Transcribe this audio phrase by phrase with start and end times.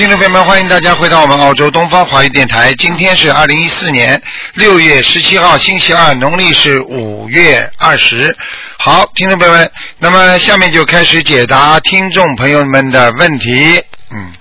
[0.00, 2.72] 好，听众朋友们，欢迎大家回到我们澳洲东方华语电台。
[2.76, 4.22] 今天是二零一四年
[4.54, 8.34] 六月十七号，星期二，农历是五月二十。
[8.78, 13.84] 好，听众朋友们，那么下面就开始解答听众朋友们的问题。
[14.10, 14.32] 嗯。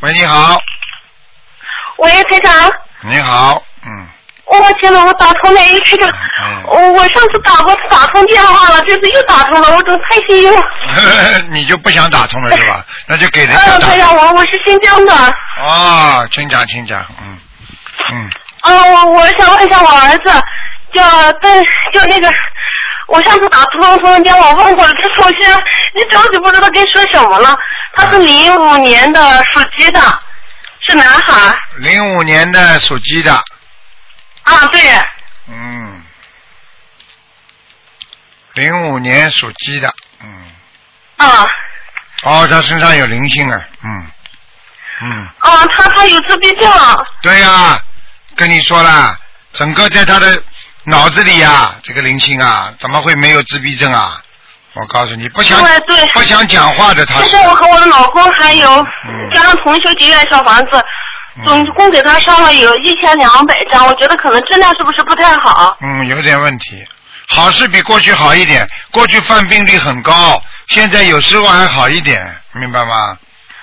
[0.00, 0.58] 喂，你好。
[1.98, 2.72] 喂，台长。
[3.02, 4.08] 你好，嗯。
[4.56, 6.10] 我天呐，我打通了，台长。
[6.66, 10.62] 我我上次打过打通电话了，这次又打通了，我真太幸运了。
[11.52, 12.84] 你就不想打通了是吧？
[13.06, 13.86] 那就给人家嗯，打。
[13.88, 15.12] 台长，我我是新疆的。
[15.14, 17.38] 啊，请讲，请讲，嗯
[18.12, 18.30] 嗯。
[18.62, 20.42] 啊，我我想问一下我儿子，
[20.94, 22.32] 叫邓，叫那个，
[23.08, 25.58] 我上次打通通电话问过了，他说现在
[25.94, 27.54] 一着急不知道该说什么了。
[27.96, 29.20] 他是零五年的，
[29.52, 30.00] 属鸡的，
[30.88, 31.54] 是男孩。
[31.76, 33.32] 零五年的属鸡的，
[34.48, 34.80] 啊，对，
[35.48, 36.02] 嗯，
[38.54, 40.44] 零五年属鸡的，嗯，
[41.18, 41.46] 啊。
[42.22, 44.10] 哦，他身上有灵性啊，嗯。
[45.00, 46.68] 嗯，啊，他他有自闭症。
[47.22, 47.78] 对呀、
[48.36, 49.16] 跟你说了，
[49.52, 50.42] 整个在他的
[50.84, 54.20] 脑子里呀、这个灵性啊，怎么会没有自闭症啊？
[54.74, 55.58] 我告诉你，不想
[56.14, 58.70] 不想讲话的他是，现在我和我的老公还有
[59.04, 59.30] 嗯。
[59.30, 60.84] 加上同修结缘小房子，
[61.44, 65.76] 总共给他上了有一千两百张，我觉得可能质量是不是不太好？
[65.80, 66.84] 嗯，有点问题。
[67.28, 73.16] 好是比过去好一点，过去犯病率很高，现在有时候还好一点，明白吗？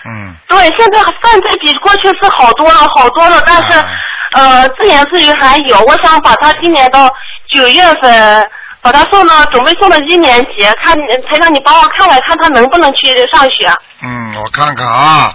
[0.05, 3.85] 嗯，对，现在犯罪比过去是好多了，好多了，但是、啊
[4.33, 7.09] 呃自言自语还有，我想把他今年到
[7.49, 8.43] 九月份。
[8.81, 10.95] 把他送到，准备送到一年级，看
[11.27, 13.67] 才让你帮我看看，看他能不能去上学。
[14.03, 15.33] 嗯，我看看啊，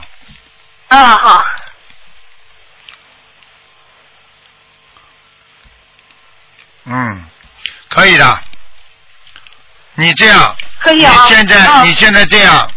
[0.87, 1.43] 嗯，好，
[6.91, 7.25] 嗯，
[7.89, 8.41] 可以的。
[9.95, 11.13] 你这样，可以啊。
[11.29, 12.69] 你现在、啊你现在这样，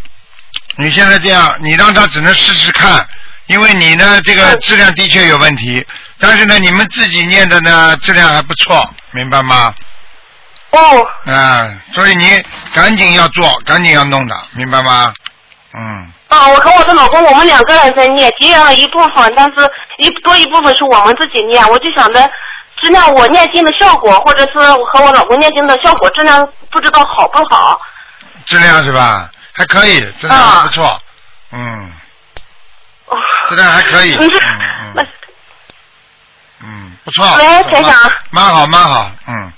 [0.78, 3.06] 你现在这样，你让他只能试试看，
[3.48, 5.86] 因为你呢这个嗯质量的确有问题，
[6.20, 9.74] 但是呢你们自己念的呢质量还不错，明白吗？
[10.72, 15.14] 哦，嗯，所以你赶紧要做，赶紧要弄的，明白吗？
[15.74, 21.64] 嗯，啊，我和我的老公，我们两个人在念，节约了一部分，但是一多一部分是我们自己念。
[21.70, 22.20] 我就想着，
[22.84, 27.80] 质量我念经的效果，或者是我和我老公念经的效果，质量不知道好不好。
[28.46, 29.30] 质量是吧？
[29.56, 31.00] 还可以，质量还不错，
[31.52, 31.92] 嗯，
[33.06, 33.16] 哦。
[33.48, 34.32] 质量还可以，嗯
[34.96, 35.08] 嗯。
[36.66, 37.94] 嗯，不错，喂蛮台长。
[38.32, 39.54] 蛮好蛮好，嗯，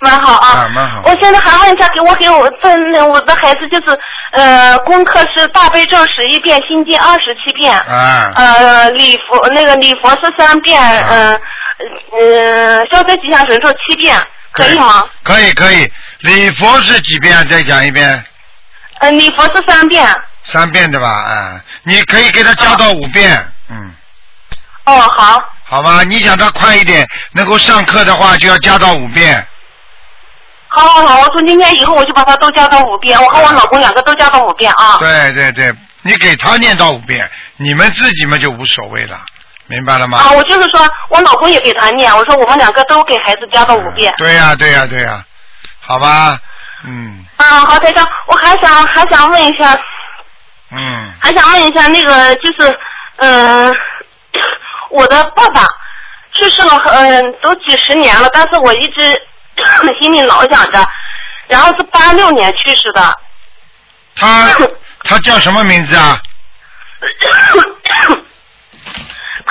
[0.00, 0.48] 蛮好啊。
[0.48, 1.02] 啊蛮好。
[1.04, 2.56] 我现在还问一下，给我给我的
[2.92, 3.98] 那我的孩子就是
[4.32, 7.72] 呃，功课是大悲咒十一遍，心经二十七遍。
[7.80, 11.40] 啊，呃，礼佛那个礼佛是三遍，嗯
[12.12, 14.16] 嗯，消灾吉祥神咒七遍，
[14.52, 15.04] 可以吗？
[15.22, 17.46] 可以可以，礼佛是几遍？
[17.48, 18.24] 再讲一遍，
[19.00, 20.06] 呃，礼佛是三遍。
[20.44, 21.08] 三遍对吧？
[21.08, 23.30] 啊，你可以给他加到五遍，
[23.70, 23.94] 嗯，
[24.84, 26.02] 哦，好，好吧？
[26.04, 29.46] 你想他快一点，能够上课的话，就要加到五遍。
[30.68, 34.96] 好好好，我从今天以后我就把它都加到五遍，我和我老公两个都加到五遍啊。
[34.98, 35.72] 对对对，
[36.02, 39.20] 你给他念到五遍，你们自己嘛就无所谓了，
[39.72, 40.18] 明白了吗？
[40.18, 44.12] 啊，我就是说我老公也给他念，我说我们两个都给孩子加到五遍。
[44.18, 45.24] 对呀、对呀、对呀、
[45.80, 46.38] 好吧，
[46.84, 49.74] 嗯啊，好，台长，我还想还想问一下，
[50.72, 52.78] 嗯，还想问一下那个就是，
[53.16, 53.74] 嗯、
[54.90, 55.66] 我的爸爸
[56.34, 59.22] 去世了，嗯、都几十年了，但是我一直
[59.98, 60.86] 心里老想着，
[61.48, 63.18] 然后是八六年去世的，
[64.16, 64.50] 他
[65.04, 66.20] 他叫什么名字啊？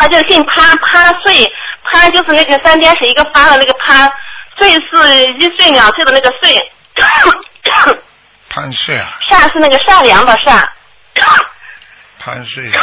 [0.02, 1.48] 他就姓潘，潘岁，
[1.84, 4.12] 潘就是那个三点水一个发的那个潘，
[4.58, 6.72] 岁是一岁两岁的那个岁，
[8.50, 10.68] 潘岁啊，善是那个善良的善。
[12.18, 12.82] 潘岁、啊，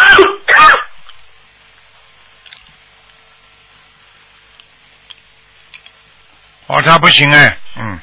[6.69, 8.01] 哦，他不行哎，嗯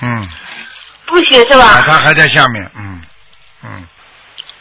[0.00, 0.28] 嗯，
[1.06, 1.84] 不行是啊，吧？
[1.86, 3.02] 他还在下面，嗯
[3.62, 3.88] 嗯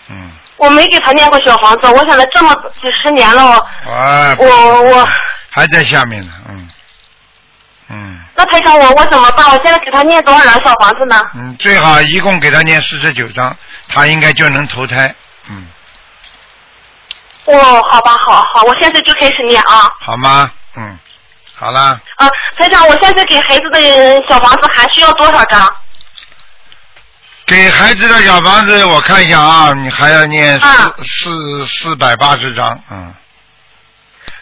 [0.09, 3.43] 嗯，我没给他念过小房子，我想了这么几十年了，
[3.85, 5.09] 我啊，我我
[5.49, 6.69] 还在下面呢，嗯
[7.89, 9.45] 嗯那台长我我怎么办？
[9.47, 11.21] 我现在给他念多少张小房子呢？
[11.35, 13.55] 嗯，最好一共给他念四十九张，
[13.87, 15.13] 他应该就能投胎，
[15.49, 15.67] 嗯，
[17.45, 20.51] 哦，好吧，好好，我现在就开始念啊好吗？
[20.75, 20.99] 嗯，
[21.55, 22.29] 好啦，啊，
[22.59, 23.81] 台长，我现在给孩子的
[24.27, 25.67] 小房子还需要多少张？
[27.49, 33.11] 给孩子的小房子，我看一下啊，你还要念四、啊四四百八十章，嗯，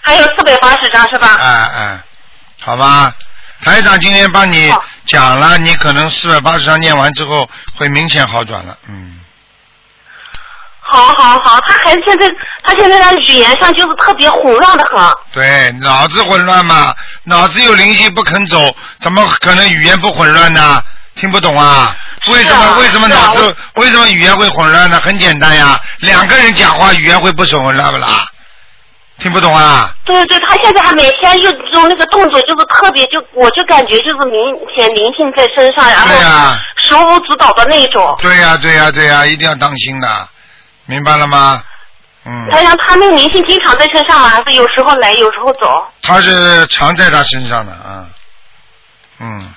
[0.02, 1.36] 还有四百八十张是吧？
[1.40, 2.00] 哎哎，
[2.62, 3.14] 好吧。
[3.64, 4.70] 台长今天帮你
[5.06, 9.22] 讲了，你可能四百八十章念完之后会明显好转了，嗯
[10.82, 12.30] 好好好，他孩子现在
[12.64, 15.12] 他现在的语言上就是特别混乱的很。
[15.32, 16.94] 对，脑子混乱嘛，
[17.24, 20.82] 脑子有灵性不肯走，怎么可能语言不混乱呢？
[21.16, 21.96] 听不懂啊？
[22.30, 25.00] 为什么、啊为什么脑子、为什么语言会混乱呢？
[25.04, 28.28] 很简单呀，两个人讲话语言会不混乱不啦？
[29.20, 29.92] 听不懂啊？
[30.06, 34.40] 对对，他现在还每天就用那个动作，就是特别就，我就感觉就是明
[34.76, 38.16] 显灵性在身上，然后对呀、手舞足蹈的那种。
[38.20, 40.28] 对呀、对呀、对呀、一定要当心的，
[40.86, 41.64] 明白了吗？
[42.26, 44.30] 嗯，他像他那个灵性经常在身上吗？
[44.30, 45.88] 还是有时候来，有时候走？
[46.04, 48.06] 他是常在他身上的啊，
[49.20, 49.52] 嗯，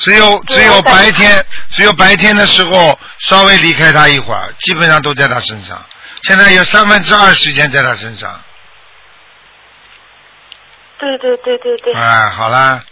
[0.00, 5.80] 只有只有白天，只有白天的时候稍微离开他一会儿，基本上都在他身上。
[6.22, 8.40] 现在有三分之二时间在他身上，
[10.98, 11.94] 对对对对对。
[11.94, 12.82] 哎，好啦，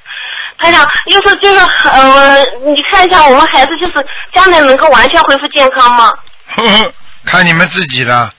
[0.58, 1.58] 台长，要是就是
[1.90, 3.94] 呃，你看一下我们孩子就是
[4.34, 6.12] 将来能够完全恢复健康吗？
[6.56, 6.93] 呵呵
[7.25, 8.32] 看你们自己的，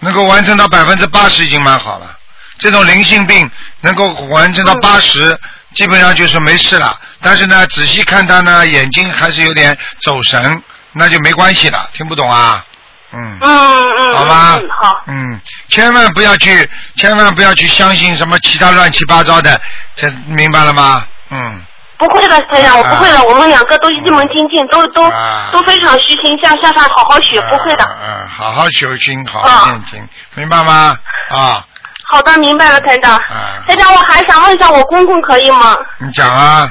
[0.00, 2.16] 能够完成到百分之八十已经蛮好了。
[2.58, 3.50] 这种灵性病
[3.80, 5.38] 能够完成到嗯八十、
[5.74, 6.98] 基本上就是没事了。
[7.20, 10.62] 但是呢，仔细看他呢，眼睛还是有点走神，
[10.92, 11.88] 那就没关系了。
[11.92, 12.64] 听不懂啊？
[13.12, 13.38] 嗯。
[13.40, 14.14] 嗯嗯。
[14.14, 15.02] 好吧嗯，好。
[15.06, 19.60] 嗯，千万不要去，千万不要去相信什么其他乱七八糟的，
[19.96, 21.04] 这明白了吗？
[21.30, 21.62] 嗯，
[21.98, 27.84] 不会的，台长，我不会的，我们两个都一门精进，都都啊都非常虚心向向上好好学，不会的。
[27.84, 30.96] 嗯、嗯好好修心，好好念经，明白吗？
[31.30, 31.64] 啊，
[32.06, 33.14] 好的，明白了，台长。
[33.16, 35.76] 啊台长，我还想问一下，我公公可以吗？
[35.98, 36.70] 你讲啊，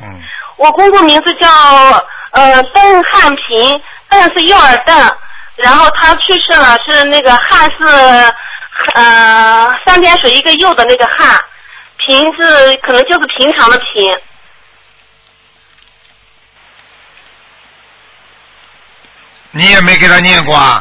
[0.00, 0.22] 嗯，
[0.56, 1.48] 我公公名字叫
[2.30, 5.16] 呃邓汉平，邓是右耳邓，
[5.56, 8.34] 然后他去世了，是那个汉是
[8.94, 11.38] 呃三点水一个右的那个汉，
[11.96, 14.16] 平是可能就是平常的平。
[19.50, 20.80] 你也没给他念过啊？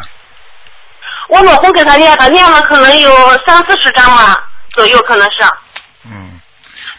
[1.27, 3.11] 我老公给他念的，念了可能有
[3.45, 4.35] 三四十张吧
[4.69, 5.37] 左右，可能是。
[6.05, 6.39] 嗯，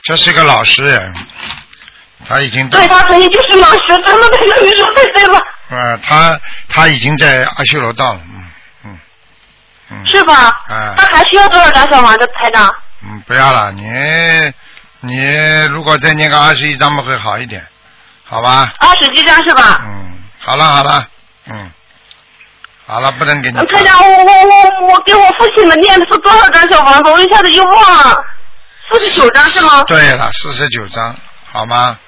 [0.02, 1.14] 这是个老实人，
[2.26, 5.40] 他已经对他肯定就是老实，真的对的，你说对对了，
[5.70, 6.38] 呃，他
[6.69, 8.50] 他已经在阿修罗道了，嗯
[8.84, 8.98] 嗯
[9.90, 10.34] 嗯，是吧？
[10.69, 12.75] 啊他还需要多少张小王的台长？
[13.02, 13.82] 嗯，不要了，你
[15.00, 17.64] 你如果再念个二十一张嘛会好一点，
[18.25, 18.66] 好吧？
[18.78, 19.80] 二十几张是吧？
[19.84, 21.08] 嗯，好了好了，
[21.46, 21.70] 嗯，
[22.88, 23.85] 好了，不能给你嗯，台看。
[23.85, 27.11] 长，我我我我给我父亲的念的是多少张小房子？
[27.11, 28.25] 我一下子就忘了，
[28.90, 29.82] 四十九张是吗？
[29.85, 31.14] 对了，四十九张，
[31.52, 31.99] 好吗？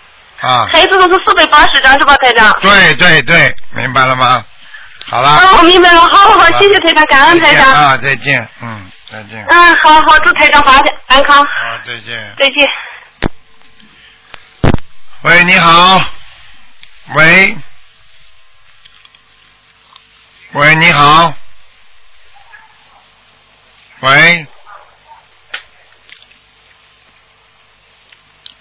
[0.41, 2.51] 啊，孩子都是四百八十张是吧，台长？
[2.63, 4.43] 对对对，明白了吗？
[5.07, 5.29] 好了。
[5.29, 7.71] 啊，我明白了，好好好谢谢台长，感恩台长。
[7.71, 9.45] 啊，再见，嗯，再见。
[9.51, 12.35] 嗯，好好，祝台长法体安康，好，再见。
[12.39, 12.69] 再见。
[15.25, 16.01] 喂，你好。
[17.17, 17.55] 喂。
[20.53, 21.33] 喂，你好。
[24.01, 24.47] 喂。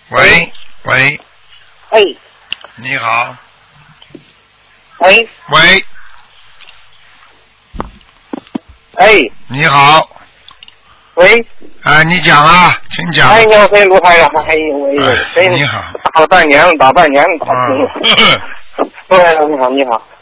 [0.09, 0.53] 喂
[0.83, 1.19] 喂，
[1.91, 2.17] 喂，
[2.75, 3.35] 你好。
[4.99, 5.85] 喂，喂，
[8.95, 10.07] 哎，你好。
[11.15, 11.45] 喂，
[11.83, 13.29] 啊，你讲啊，请讲。
[13.29, 15.83] 哎，你好，哎，卢台长，哎呦喂，哎你好
[16.13, 17.91] 打了半年了，打半年了，打啊通了。
[19.07, 20.01] 卢台长，你好，你好。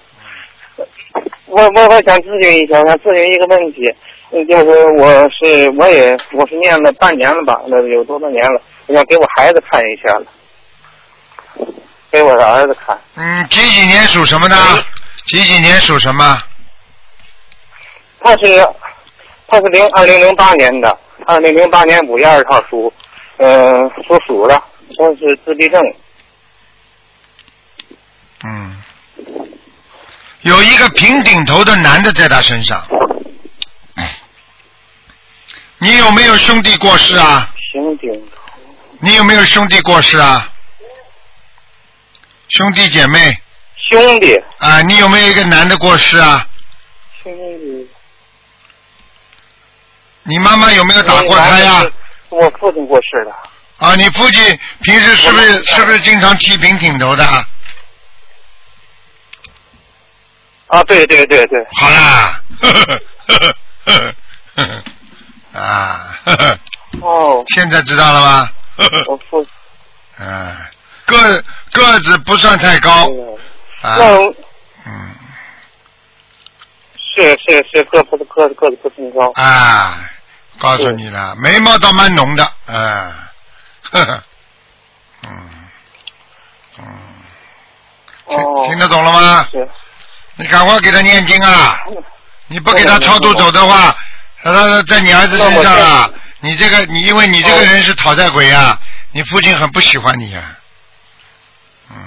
[1.47, 3.81] 我我我想咨询一下，想咨询一个问题，
[4.31, 8.61] 嗯就是我是我也我是念了半年了吧，那有多少年了？
[8.87, 10.25] 我想给我孩子看一下了，
[12.11, 12.99] 给我的儿子看。
[13.15, 14.55] 嗯，几几年属什么的？
[15.25, 16.41] 几几年属什么？
[18.19, 18.45] 他是
[19.47, 22.91] 他是零二零零八年的，二零零八年五月二十号属，
[23.37, 24.61] 嗯、属鼠的，
[24.97, 25.81] 他是自闭症。
[28.43, 28.83] 嗯，
[30.47, 32.81] 有一个平顶头的男的在他身上。
[35.79, 37.53] 你有没有兄弟过世啊？
[37.73, 38.29] 平顶
[38.99, 40.47] 你有没有兄弟过世啊？
[42.49, 43.39] 兄弟姐妹
[43.91, 46.47] 兄弟，啊，你有没有一个男的过世啊？
[47.21, 47.89] 兄弟，
[50.23, 51.91] 你妈妈有没有打过胎呀、是
[52.29, 53.35] 我父亲过世了。
[53.77, 53.95] 啊？
[53.95, 57.23] 你父亲平时是不是是不是经常剃平顶头的？
[57.23, 57.45] 啊，
[60.85, 62.79] 对对对对，好啦，呵呵
[63.27, 63.55] 呵呵
[63.85, 64.15] 呵
[64.55, 66.59] 呵呵啊，呵呵
[67.01, 68.49] 哦，现在知道了吗？
[68.77, 69.45] 呵呵我父，
[70.19, 70.55] 嗯，
[71.07, 73.07] 个个子不算太高。
[73.09, 73.37] 嗯。
[73.81, 74.05] 啊，那
[74.85, 75.15] 嗯。
[77.15, 79.31] 是是是个子个子个子不挺高。
[79.35, 79.97] 啊，
[80.59, 83.13] 告诉你了，眉毛倒蛮浓的，嗯，
[83.91, 84.23] 呵呵，
[85.23, 85.49] 嗯。
[86.79, 86.85] 嗯，
[88.27, 89.47] 听哦，听得懂了吗？
[89.51, 89.67] 是，
[90.37, 91.77] 你赶快给他念经啊！
[92.47, 93.95] 你不给他超度走的话，
[94.41, 98.79] 他他在你儿子身上啊，你这个你因为你这个人是讨债鬼啊，
[99.11, 100.57] 你父亲很不喜欢你啊，
[101.89, 101.97] 嗯，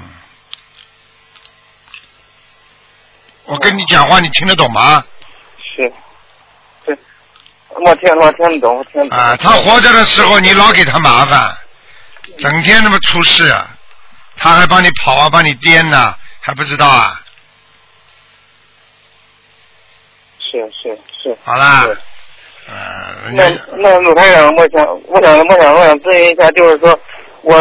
[3.44, 5.04] 我跟你讲话你听得懂吗？
[5.76, 5.92] 是，
[6.86, 6.96] 对，
[7.68, 9.18] 我听我听得懂，我听得懂。
[9.18, 11.54] 啊，他活着的时候你老给他麻烦，
[12.38, 13.66] 整天那么出事啊，
[14.36, 17.19] 他还帮你跑啊，帮你颠呐、还不知道啊？
[20.50, 21.36] 是是是。
[21.44, 21.98] 好啦是，
[22.68, 26.98] 呃，人那那鲁台长，我想我想我想我想咨询一下，就是说
[27.42, 27.54] 我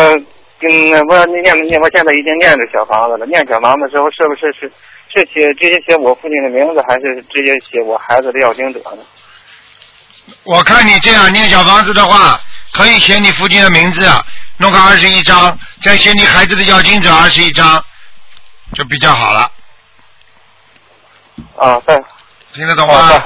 [0.61, 4.71] 嗯，我念念我现在已经念着小房子了，念小房子的时候是不是是
[5.13, 9.03] 是写直接写我父亲的名字，还是直接写我孩子的要经者呢？
[10.43, 12.39] 我看你这样念小房子的话，
[12.73, 14.23] 可以写你父亲的名字，啊
[14.57, 17.83] 弄个二十一张，再写你孩子的要经者二十一张，
[18.75, 19.51] 就比较好了，
[21.57, 21.95] 啊，再
[22.59, 23.21] 听得懂吗？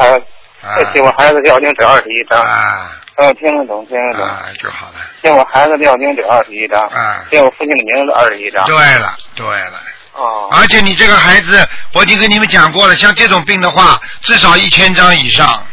[0.77, 2.39] 再写我孩子的要经者二十一张。
[2.39, 4.25] 啊嗯，听得懂，听得懂。
[4.25, 4.93] 啊，就好了。
[5.21, 8.65] 写我孩子的要经者二十一张，啊，写我父亲的名字二十一张。
[8.65, 9.79] 对了，对了。
[10.13, 10.49] 哦。
[10.51, 15.63] 而且你这个孩子，我已经跟你们讲过了，像这种病的话，至少一千张以上。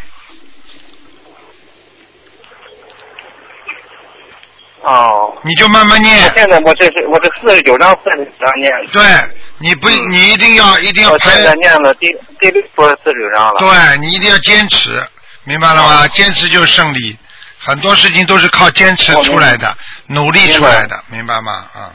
[4.82, 5.34] 哦。
[5.40, 6.28] 你就慢慢念我。
[6.34, 8.70] 现在我这是我这四十九张四十九章念。
[8.92, 9.02] 对，
[9.62, 11.44] 你不，嗯你一定要一定要排我现。
[11.44, 12.08] 在念了第
[12.40, 13.54] 第六波四十九章了。
[13.58, 15.00] 对你一定要坚持，
[15.44, 16.08] 明白了吗？
[16.08, 17.16] 坚持就是胜利，
[17.58, 19.72] 很多事情都是靠坚持出来的，
[20.06, 21.66] 努力出来的，明白吗？
[21.74, 21.92] 啊，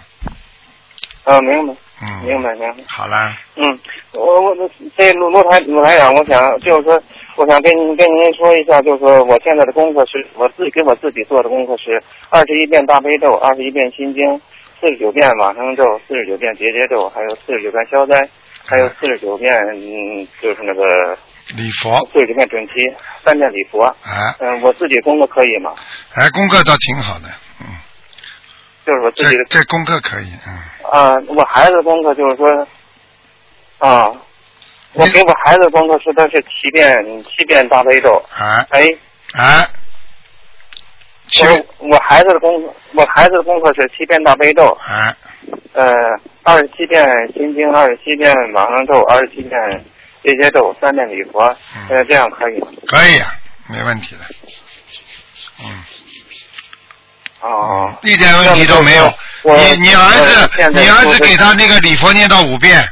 [1.23, 2.83] 嗯，明白，嗯明嗯，白，明白。
[2.87, 3.79] 好了，嗯，
[4.13, 4.55] 我我
[4.95, 7.01] 这卢卢台卢台长，我想就是说，
[7.35, 14.39] 我想跟您跟您说一下，就是说我现在的功课是我自己给我自己做的功课是二十一遍大悲咒，二十一遍心经，
[14.79, 18.29] 四十九遍往生咒，四十九遍结节咒，还有四十九遍消灾，
[18.65, 21.17] 还有四十九遍嗯，就是那个
[21.55, 22.73] 礼佛，四十九遍准提，
[23.23, 23.83] 三遍礼佛。
[23.83, 23.95] 啊
[24.39, 25.73] 嗯，我自己功课可以吗？
[26.15, 27.29] 哎，功课倒挺好的，
[27.61, 27.67] 嗯，
[28.85, 32.67] 就是我自己的这功课可以，嗯，啊，我孩子的功课就是说，
[33.79, 34.11] 啊，
[34.93, 38.81] 我给我孩子的功课是他是七遍七遍大悲咒，哎哎，
[39.37, 39.67] 哎，
[41.31, 45.15] 七我我孩子的功课，我孩子的功课是七遍大悲咒，啊，
[45.73, 45.91] 呃，
[46.43, 49.59] 二十七遍心经，二十七遍往生咒，二十七遍
[50.23, 51.43] 这些咒，三遍礼佛，
[51.75, 52.67] 嗯呃，这样可以吗？
[52.87, 53.27] 可以啊，
[53.69, 54.21] 没问题的，
[55.63, 55.83] 嗯，
[57.41, 59.13] 哦，一点问题都没有。
[59.43, 62.83] 我你你儿我子，在你儿子给他那个礼佛念到五遍，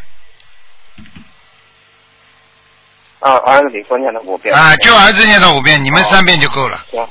[3.20, 7.08] 啊，儿子礼佛念了五遍，啊，就儿子念到五遍，你们哦三遍就够了，行，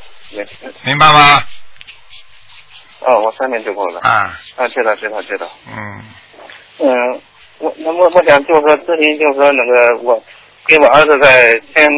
[0.84, 1.40] 明白吗？
[3.04, 5.46] 哦，我三年就够了，啊，啊，知道知道知道。
[5.66, 6.04] 嗯，
[6.78, 7.20] 嗯，
[7.58, 10.22] 我那我我想就是说咨询，就是说那个我
[10.66, 11.90] 给我儿子在先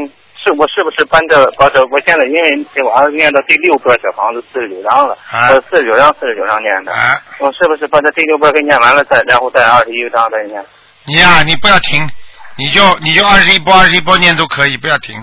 [0.42, 10.64] 是我是不是搬这把这我现在因为给我儿子念到第六波小房子四十九章了，啊我四十九章四十九章念的，啊，我是不是把这第六波给念完了再然后再二十一章再念？
[11.06, 12.08] 你呀、你不要停，
[12.56, 15.22] 你就你就二十一波二十一波念都可以，不要停，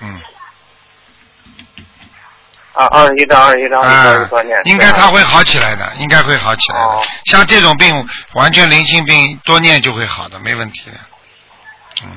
[0.00, 0.18] 嗯，
[2.74, 6.84] 啊，二十一张二十一张，二十多年。，应该他会好起来的，应该会好起来的。
[6.84, 10.96] 哦像这种病，完全零性病，多念就会好的，没问题的。
[12.02, 12.08] 嗯，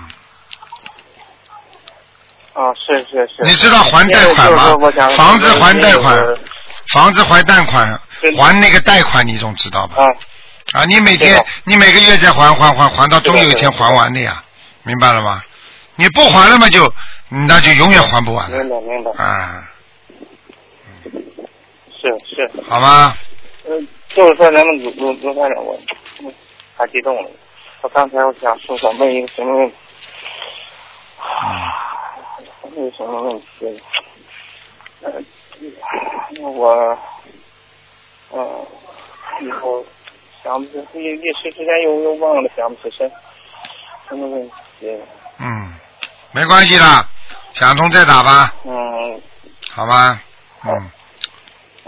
[2.54, 3.44] 啊，是是是。
[3.44, 4.76] 你知道还贷款吗
[5.18, 6.38] 房子还贷款
[6.94, 8.00] 房子还贷款，
[8.38, 10.04] 还那个贷款，你总知道吧？
[10.04, 10.08] 啊，
[10.82, 14.44] 啊，你每天你每个月再还还还还到终有一天还完的呀，
[14.84, 15.42] 明白了吗？
[15.98, 16.92] 你不还了嘛就
[17.30, 19.64] 那就永远还不完了明白明白，啊，
[22.06, 22.62] 是是。
[22.70, 23.14] 好吗？
[23.68, 25.80] 嗯，就是说咱们卢卢卢台长，我
[26.22, 26.32] 我
[26.78, 27.30] 太激动了。
[27.82, 29.76] 我刚才我想说想问一个什么问题？
[32.76, 33.82] 问什么问题？
[35.02, 35.12] 呃，
[36.42, 36.98] 我，
[38.30, 38.68] 呃，
[39.42, 39.84] 以后
[40.44, 43.10] 想不起，一一时之间又又忘了，想不起身。
[44.10, 44.48] 什么问
[44.80, 44.96] 题？
[45.40, 45.74] 嗯，
[46.32, 46.84] 没关系的，
[47.54, 49.22] 想通再打吧，嗯
[49.72, 50.22] 好吗？
[50.64, 50.92] 嗯，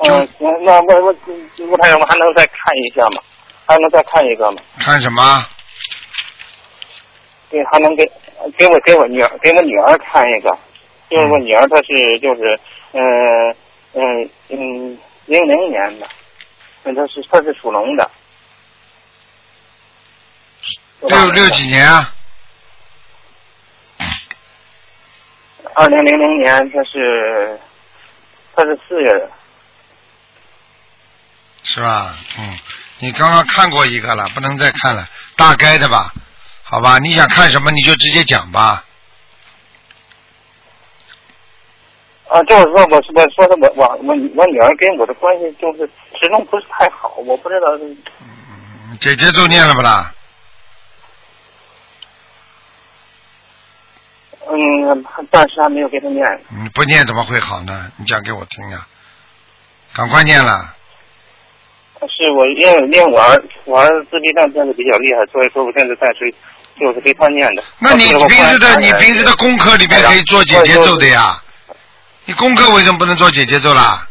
[0.04, 1.16] 嗯，那那我我
[1.58, 3.22] 卢台长，我还能再看一下吗？
[3.66, 4.58] 还能再看一个吗？
[4.80, 5.46] 看什么？
[7.50, 8.06] 对，还能给
[8.58, 10.50] 给我给我女儿给我女儿看一个，
[11.10, 12.60] 就是我女儿她是就是
[12.92, 13.56] 嗯
[13.94, 16.08] 嗯嗯零零年的，
[16.84, 18.10] 嗯她是她是属龙的，
[21.02, 22.14] 六六几年啊？
[25.74, 27.60] 二零零零年她是
[28.56, 29.32] 她是四月的，
[31.70, 32.16] 是吧？
[32.38, 32.58] 嗯，
[33.00, 35.06] 你刚刚看过一个了，不能再看了，
[35.36, 36.14] 大概的吧？
[36.64, 38.86] 好吧，你想看什么你就直接讲吧。
[42.30, 45.80] 啊，就是说我是我说的我我我我女儿跟我的关系就是
[46.20, 47.78] 始终不是太好，我不知道
[49.00, 50.14] 姐姐都念了不啦？
[54.50, 56.26] 嗯，暂时还没有给她念。
[56.50, 57.92] 你不念怎么会好呢？
[57.98, 58.88] 你讲给我听啊！
[59.94, 60.76] 赶快念了。
[62.06, 66.34] 是我因为因为我儿我儿子自闭症真的比较厉害，所以说我现在暂时
[66.80, 67.64] 就是给他念的。
[67.80, 71.42] 那你平时的你平时的功课里边可以做姐姐咒的呀，
[72.26, 74.08] 你功课为什么不能做姐姐咒啦？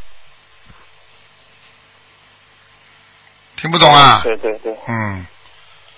[3.56, 4.20] 听不懂啊？
[4.22, 5.26] 对对对嗯，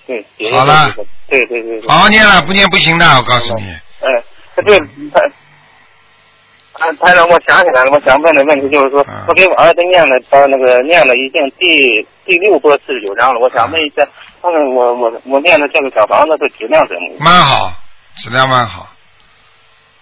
[0.07, 0.51] 对。
[0.51, 0.93] 好了
[1.27, 1.89] 对对对对。
[1.89, 3.63] 好好念了，不念不行的，我告诉你。
[4.01, 4.23] 哎，
[4.63, 4.79] 对，
[5.13, 5.19] 他，
[6.79, 14.07] 啊，台长，我想起来了，我想问的问题就是说，嗯我给我儿子念了，到那个念了已经第第六波四十九章了，我想问一下，
[14.41, 17.17] 看看我我我念的这个小房子的质量怎么样？
[17.19, 17.73] 蛮好，
[18.17, 18.87] 质量蛮好。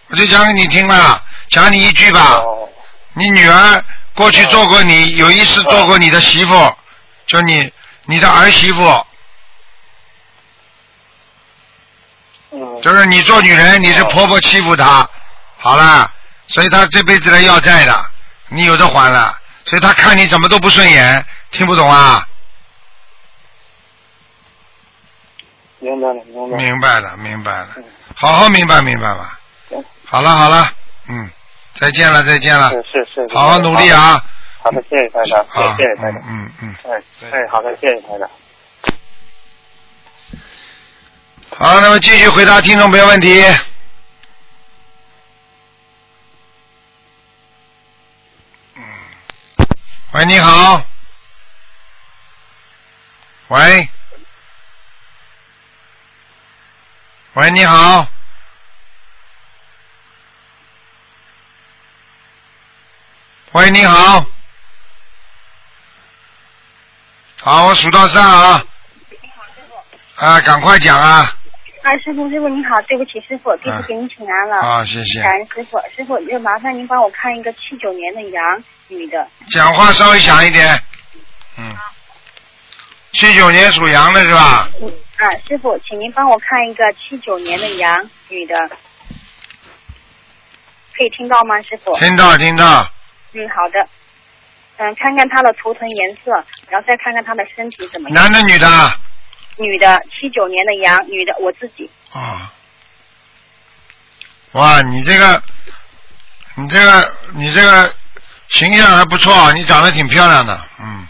[0.10, 2.38] 我就讲给你听吧，讲你一句吧。
[2.38, 2.70] 哦，
[3.16, 3.84] 你女儿
[4.16, 6.54] 过去做过你，有一次做过你的媳妇，
[7.26, 7.72] 就你
[8.06, 9.06] 你的儿媳妇，
[12.52, 15.10] 嗯，就是你做女人，你是婆婆欺负她，
[15.58, 16.10] 好了，
[16.48, 18.06] 所以他这辈子来要债的，
[18.50, 22.26] 你有的还了，所以他看你怎么都不顺眼，听不懂啊？
[25.80, 26.58] 明白了，明白了。
[26.58, 27.68] 明白了，明白了，
[28.16, 29.38] 好好明白明白吧
[29.70, 29.84] 行。
[30.06, 30.72] 好了好了，
[31.08, 31.30] 嗯，
[31.80, 33.36] 再见了再见了，是是是。
[33.36, 34.20] 好好努力啊！
[34.64, 36.22] 好的，谢谢台长，谢啊，谢谢台长。
[36.28, 36.92] 嗯嗯嗯。
[36.92, 37.02] 哎
[37.32, 38.30] 哎，好的，谢谢台长。
[41.56, 43.44] 好，那么继续回答听众朋友问题。
[50.18, 50.82] 喂，你好。
[53.50, 53.88] 喂，
[57.34, 58.08] 喂，你好。
[63.52, 64.26] 喂，你好。
[67.44, 68.66] 好，我数到三啊。
[70.16, 71.32] 啊，赶快讲啊！
[71.84, 74.58] 啊，师傅，师傅你好，对不起，师傅，弟子给您请安了。
[74.62, 75.30] 啊，谢谢感。
[75.34, 78.44] 恩师傅，师傅就麻烦您帮我看一个七九年的羊
[78.88, 80.84] 女的，讲话稍微响一点。
[81.58, 81.72] 嗯。
[83.14, 84.70] 七九年属羊的是吧？
[84.82, 88.56] 嗯啊，师傅，请您帮我看一个七九年的羊女的，
[90.96, 91.98] 可以听到吗，师傅？
[91.98, 92.88] 听到听到。
[93.34, 93.90] 嗯，好的。
[94.78, 96.32] 嗯，看看她的图腾颜色，
[96.70, 98.24] 然后再看看她的身体怎么样。
[98.24, 98.68] 男的女的？
[99.58, 101.90] 女的，七九年的羊，女的，我自己。
[102.14, 102.54] 啊。
[104.52, 105.42] 哇，你这个，
[106.54, 107.92] 你这个，你这个
[108.50, 111.08] 形象还不错，你长得挺漂亮的，嗯。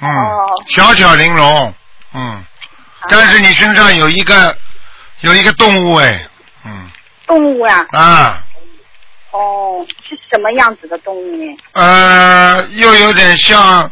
[0.00, 0.10] 嗯。
[0.10, 1.74] 哦小巧玲珑，
[2.14, 2.44] 嗯。
[3.08, 4.56] 但是你身上有一个
[5.20, 6.22] 有一个动物哎，
[6.64, 6.90] 嗯
[7.26, 8.42] 动物呀、啊
[9.30, 11.56] 哦，是什么样子的动物呢？
[11.72, 13.90] 呃，又有点像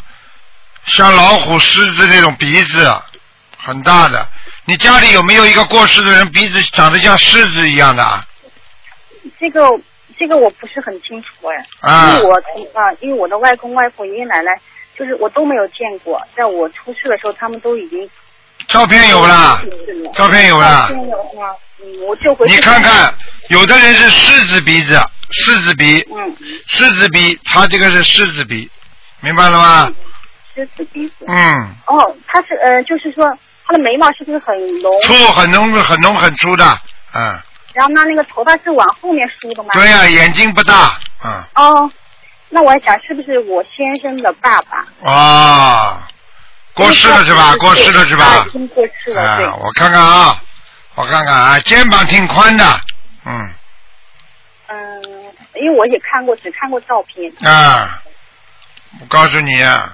[0.87, 3.03] 像老虎、狮子那种鼻子，
[3.59, 4.27] 很大的。
[4.65, 8.25] 你家里有没有一个过世的人鼻子长得像狮子一样的啊？
[9.39, 9.61] 这个
[10.23, 12.11] 这个我不是很清楚哎，啊。
[12.11, 14.53] 因为我从啊，因为我的外公外婆、爷爷奶奶，
[14.97, 18.09] 就是我都没有见过，在我出世的时候，他们都已经
[18.69, 19.61] 照片有啦。
[20.15, 20.89] 照片有啦？
[22.47, 23.13] 你看看，
[23.49, 24.97] 有的人是狮子鼻子，
[25.33, 26.37] 狮子鼻，嗯，
[26.69, 28.71] 狮子鼻，他这个是狮子鼻，
[29.21, 29.93] 明白了吗？
[30.55, 31.25] 狮子鼻子。
[31.27, 34.93] 嗯，哦，他是呃，就是说他的眉毛是不是很浓？
[35.03, 36.65] 粗很浓很浓很粗的，
[37.15, 37.37] 嗯，
[37.75, 39.71] 然后呢，那个头发是往后面梳的吗？
[39.73, 41.91] 对呀、眼睛不大，嗯，哦，
[42.51, 45.11] 那我还想是不是我先生的爸爸？
[45.11, 46.07] 啊，
[46.75, 47.55] 过世了是吧？
[47.57, 48.45] 过世了是吧啊？
[48.47, 49.57] 已经过世了，对啊，。
[49.61, 50.43] 我看看啊，
[50.97, 52.81] 我看看啊，肩膀挺宽的，
[53.25, 53.55] 嗯
[54.69, 55.03] 嗯，
[55.55, 57.33] 因为我也看过，只看过照片。
[57.43, 58.03] 啊，
[59.01, 59.93] 我告诉你啊，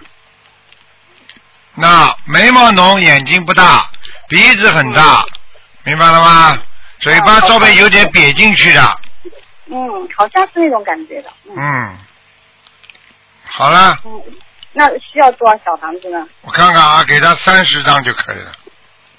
[1.74, 3.88] 那眉毛浓，眼睛不大，
[4.28, 5.24] 鼻子很大，
[5.84, 6.58] 明白了吗？
[6.98, 8.80] 嘴巴稍微有点瘪进去的，
[9.66, 11.30] 嗯，好像是那种感觉的。
[11.48, 11.98] 嗯嗯，
[13.44, 14.22] 好了，嗯，
[14.72, 16.26] 那需要多少小房子呢？
[16.42, 18.52] 我看看啊，给他三十张就可以了。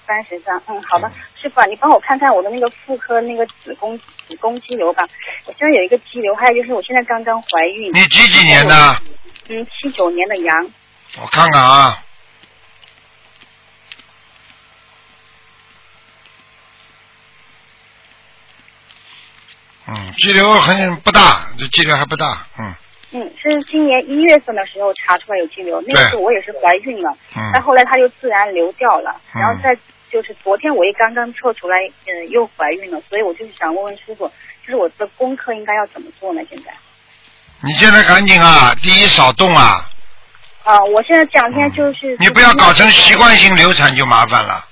[0.06, 0.62] 三十张。
[0.68, 1.10] 嗯，好的，
[1.42, 5.04] 师傅啊，你帮我看看我的那个妇科那个子宫子宫肌瘤吧。
[5.46, 7.92] 我现在有一个肌瘤，还有就是我现在刚刚怀孕。
[7.94, 9.02] 你几几年的？
[9.50, 10.68] 嗯，七九年的羊。
[11.22, 12.04] 我看看啊。
[19.90, 22.74] 嗯，肌瘤很不大，这肌瘤还不大，嗯
[23.12, 29.76] 嗯，是今年一月份的时候查出来有肌瘤，那个时候我也是怀孕了，嗯但后来它就自然流掉了，嗯然后在
[30.12, 34.28] 就是昨天我也刚刚测出来，呃，又怀孕了，所以我就是想问问师傅，
[34.64, 36.42] 就是我的功课应该要怎么做呢？
[36.50, 36.72] 现在？
[37.62, 39.86] 你现在赶紧啊，第一少动啊，
[40.64, 42.16] 啊，我现在这两天就是。
[42.20, 44.66] 你不要搞成习惯性流产就麻烦了。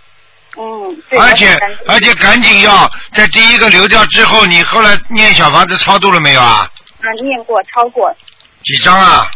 [0.58, 1.20] 嗯，对。
[1.20, 6.70] 而且而且赶紧要在第一个流掉之后，你后来念小房子超度了没有啊？
[7.02, 8.12] 啊，念过超过，
[8.64, 9.30] 几张啊？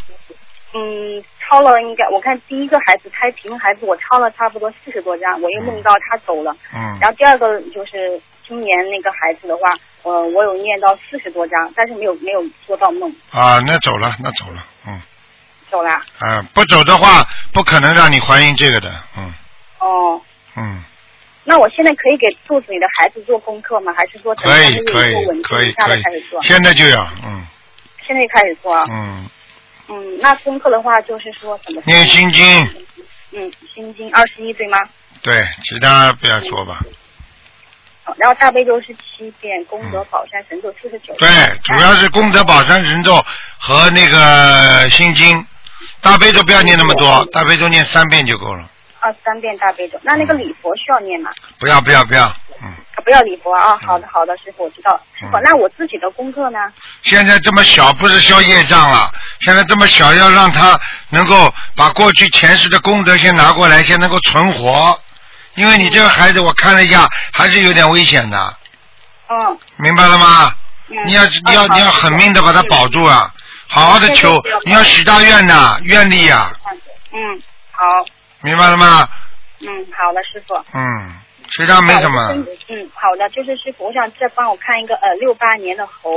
[0.74, 6.56] 嗯，超了应该我看第一个孩子胎平孩子我超了差不多四十多张，我又梦到他走了。
[6.74, 9.62] 嗯然后第二个就是今年那个孩子的话，
[10.04, 15.02] 呃，我有念到四十多张，但是没有没有做到梦啊，那走了，那走了，嗯，
[15.70, 15.92] 走了。
[16.20, 19.34] 啊，不走的话，不可能让你怀孕这个的，嗯
[19.80, 20.22] 哦，
[20.56, 20.84] 嗯，
[21.44, 23.92] 那我现在可以给肚子里的孩子做功课吗？
[23.94, 26.02] 还是说等可以可以可以可以
[26.44, 27.46] 现在就要，嗯
[28.06, 28.84] 现在就开始做啊。
[28.92, 29.30] 嗯，
[29.88, 31.82] 嗯，那功课的话就是说怎么？
[31.86, 32.86] 念心经。
[33.34, 34.78] 嗯，心经二十一对吗？
[35.22, 36.82] 对，其他不要说吧。
[38.04, 41.14] 好然后大悲咒是七遍，功德宝山神咒四十九。
[41.16, 41.30] 对，
[41.64, 43.24] 主要是功德宝山神咒
[43.58, 45.46] 和那个心经，
[46.02, 48.70] 大悲咒不要念那么多，大悲咒念三遍就够了。
[49.02, 50.00] 啊，三遍大悲咒。
[50.04, 51.30] 那那个礼佛需要念吗？
[51.60, 52.26] 不要不要不要，
[52.64, 53.78] 嗯，啊，不要礼佛啊。
[53.86, 55.02] 好的好的，师傅我知道了。
[55.20, 56.60] 师傅，嗯那我自己的功课呢？
[57.04, 59.12] 现在这么小不是消业障了，
[59.42, 64.98] 现在这么小要让他能够把过去前世的功德先拿过来，先能够存活。
[65.56, 68.58] 因为你这个孩子我看了一下，还是有点危险的，
[69.30, 69.58] 嗯。
[69.78, 70.54] 明白了吗？
[70.90, 73.34] 嗯你要你要嗯你要狠命的把他保住啊，
[73.68, 76.52] 好好的求你要许大愿呐，愿力呀，
[77.14, 77.82] 嗯，好，
[78.42, 79.08] 明白了吗？
[79.60, 80.56] 嗯，好的，师傅。
[80.74, 81.16] 嗯，
[81.50, 82.34] 其他没什么。
[82.70, 86.12] 嗯，好的，就是师傅，我想再帮我看一个呃六八年的猴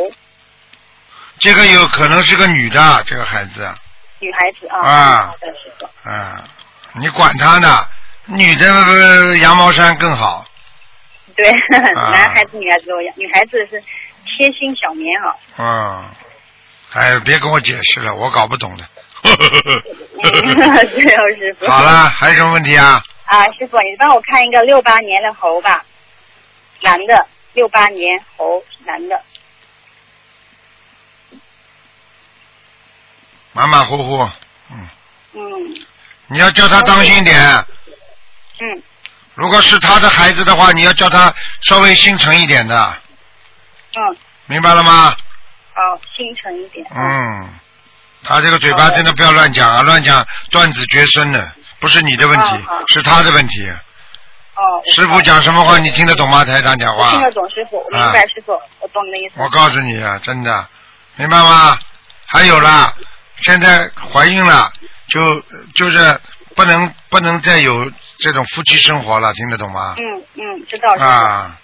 [1.38, 3.68] 这个有可能是个女的，这个孩子，
[4.20, 4.78] 女孩子啊。
[4.80, 6.08] 啊好的，师傅。
[6.08, 6.44] 啊，
[7.00, 7.86] 你管他呢？
[8.26, 10.46] 女的呃羊毛衫更好，
[11.36, 11.46] 对，
[11.94, 13.78] 啊 男孩子、女孩子都一样，女孩子是
[14.24, 15.34] 贴心小棉袄。
[15.58, 16.08] 嗯，
[16.94, 18.84] 哎，别跟我解释了，我搞不懂的。
[19.24, 21.66] 是哦，师傅。
[21.66, 23.02] 好了，还有什么问题啊？
[23.24, 25.84] 啊，师傅，你帮我看一个六八年的猴吧，
[26.80, 29.22] 男的，六八年猴，男的。
[33.52, 34.28] 马马虎虎，
[34.70, 34.88] 嗯，
[35.32, 35.74] 嗯
[36.26, 37.36] 你要叫他当心点。
[38.60, 38.82] 嗯，
[39.34, 41.32] 如果是他的孩子的话，你要叫他
[41.62, 42.96] 稍微心诚一点的，
[43.94, 45.16] 嗯，明白了吗？
[45.72, 46.86] 好，心诚一点。
[46.94, 47.48] 嗯，
[48.24, 53.68] 他这个嘴巴真的不要乱讲啊，乱讲断子绝孙的，不是你的问题哦，是他的问题。
[53.68, 54.62] 哦。
[54.86, 56.44] 我师傅讲什么话你听得懂吗？
[56.44, 59.34] 台长讲话听，得懂，师傅，我明白，师傅，我懂你的意思。
[59.36, 60.66] 我告诉你啊，真的，
[61.16, 61.78] 明白吗？
[62.26, 62.92] 还有啦，
[63.40, 64.72] 现在怀孕了，
[65.08, 65.40] 就
[65.74, 66.20] 就是
[66.56, 69.94] 不能不能再有这种夫妻生活了，听得懂吗？
[69.98, 71.56] 嗯嗯，知道，啊，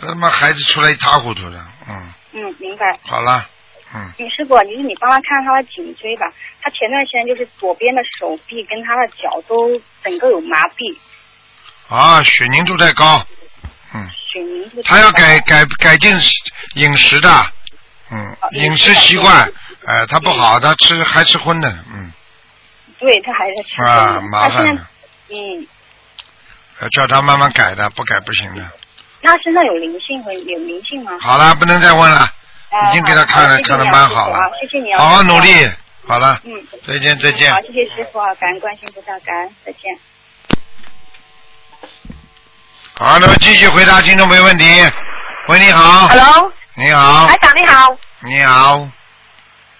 [0.00, 2.98] 他妈孩子出来一塌糊涂的，嗯，嗯，明白。
[3.06, 3.46] 好了，
[3.94, 6.26] 嗯，你师傅，你是你帮他看他的颈椎吧？
[6.62, 9.70] 他前段时间就是左边的手臂跟他的脚都
[10.04, 10.96] 整个有麻痹，
[11.88, 13.26] 啊，血凝度太高，
[13.94, 14.82] 嗯，血凝度。
[14.84, 15.40] 他要改。
[15.40, 16.12] 改改进
[16.74, 17.28] 饮食的，
[18.12, 19.52] 嗯哦，饮食习惯，
[19.84, 22.12] 呃，他不好，他吃还吃荤的，嗯，
[23.00, 24.88] 对他还是吃啊，荤的他现在麻烦了，
[25.30, 25.66] 嗯，
[26.82, 28.62] 要叫他慢慢改的，不改不行的。
[29.22, 31.18] 那身上有灵性和有灵性吗？
[31.20, 32.32] 好了，不能再问了，啊
[32.88, 35.70] 已经给他看了，看的蛮好了，谢谢你啊，好好努力，
[36.06, 36.52] 好了，嗯，
[36.86, 37.60] 再见再见好，。
[37.62, 39.98] 谢谢师傅啊，感恩观世音菩萨，感恩，再见。
[42.94, 44.64] 好，那么继续回答听众朋友问题。
[45.48, 46.06] 喂，你好。
[46.08, 48.88] Hello，你好台，长你好，你好，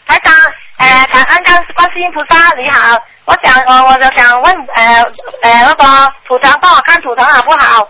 [0.07, 0.35] 台长，
[0.79, 5.03] 呃，感恩观观世音菩萨你好，我想我，我就想问呃
[5.43, 7.89] 呃那个图腾帮我看图腾好不好？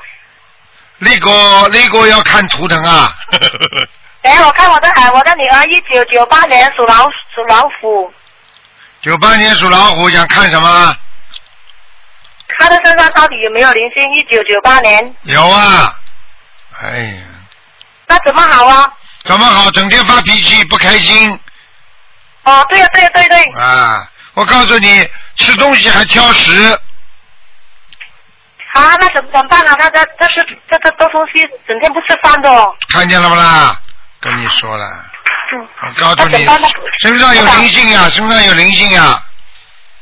[0.98, 3.10] 那个那个要看图腾啊。
[4.22, 8.12] 等下我看我的孩我的女儿一九九八年属老属老虎，
[9.00, 10.96] 九八年属老虎，想看什么？
[12.58, 14.02] 她的身上到底有没有灵性？
[14.14, 15.94] 一九九八年，有啊。
[16.82, 17.22] 哎呀，
[18.06, 18.92] 那怎么好啊？
[19.24, 19.70] 怎么好？
[19.70, 21.38] 整天发脾气，不开心
[22.42, 24.06] 哦，对呀、对呀、对对，啊！
[24.34, 26.72] 我告诉你，吃东西还挑食，
[28.72, 29.76] 啊，那怎么怎么办啊？
[29.78, 32.74] 他这这是这这这东西整天不吃饭的哦。
[32.88, 33.80] 看见了不啦？
[34.20, 34.86] 跟你说了，
[35.52, 36.46] 嗯，我告诉你
[37.02, 39.22] 身上有灵性呀，身上有灵性呀。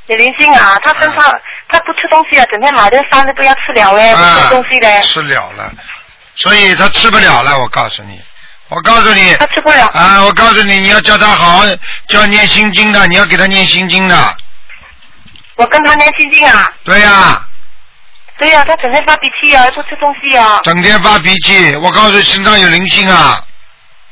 [0.06, 1.22] 有灵性啊，他身上
[1.68, 5.70] 他不吃东西啊，整天买的饭都不要吃了嘞，不啊吃东西的，吃了了，
[6.34, 7.58] 所以他吃不了了。
[7.58, 8.20] 我告诉你，
[8.68, 9.86] 我告诉你他吃不了。
[9.88, 11.64] 啊，我告诉你，你要叫他好好
[12.08, 14.36] 叫念心经的，你要给他念心经的。
[15.56, 17.44] 我跟他念心经啊，对呀、
[18.38, 23.47] 对呀、他整天发脾气啊，不吃东西啊，整天发脾气，我告诉你身上有灵性啊，有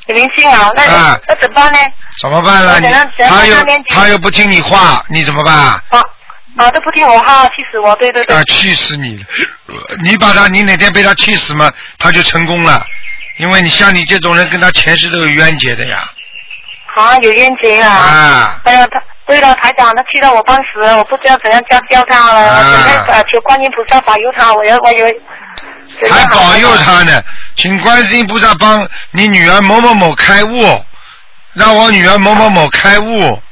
[0.06, 1.78] 灵性啊，那、啊那怎么办呢？
[2.20, 3.10] 怎么办呢？
[3.28, 3.56] 他又
[3.88, 5.54] 他又不听你话，你怎么办？
[5.54, 5.82] 啊
[6.56, 7.94] 啊，都不听我话，气死我！
[7.96, 9.24] 对对对，啊，气死你了！
[10.02, 12.82] 你把他，你哪天被他气死嘛，他就成功了，
[13.38, 16.02] 因为你像你这种人，跟他前世都有冤结的呀。
[16.94, 17.90] 啊，有冤结啊！
[17.90, 25.06] 啊，哎呀，他对了，台长，他气到我半死，我不知道怎样教教他了，啊我整天呃求观音菩萨保佑他，我要我有。
[26.10, 27.22] 还保佑他呢，
[27.56, 30.84] 请观世音菩萨帮你女儿某某某开悟，
[31.54, 33.42] 让我女儿某某某开悟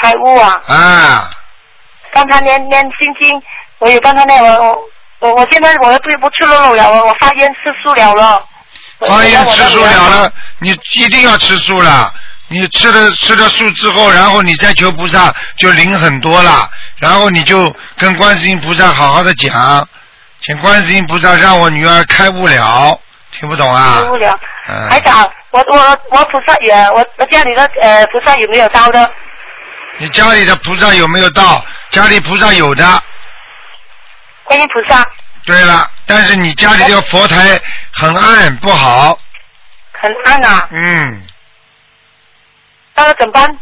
[0.00, 0.54] 开悟啊！
[0.68, 1.30] 啊！
[2.12, 3.42] 帮他念念心经，
[3.78, 4.78] 我也帮他念，我我
[5.18, 8.42] 我我现在我不不吃肉了，我我发烟吃素了了。
[9.00, 12.12] 发烟吃素了了，你一定要吃素了。
[12.52, 16.68] 你吃了吃了素之后，然后你再求菩萨就灵很多了，
[16.98, 19.88] 然后你就跟观世音菩萨好好的讲，
[20.40, 22.98] 请观世音菩萨让我女儿开悟了，
[23.32, 24.00] 听不懂啊？
[24.02, 24.40] 开悟了。
[24.68, 29.10] 嗯台长，我我我菩萨也我我家里的呃菩萨有没有到的？
[29.98, 31.64] 你家里的菩萨有没有到？
[31.90, 33.02] 家里菩萨有的。
[34.44, 35.04] 观音菩萨
[35.44, 37.60] 对了，但是你家里这个佛台
[37.92, 39.18] 很暗，不好。
[39.92, 41.22] 很暗啊，嗯，
[42.94, 43.58] 那个怎么办？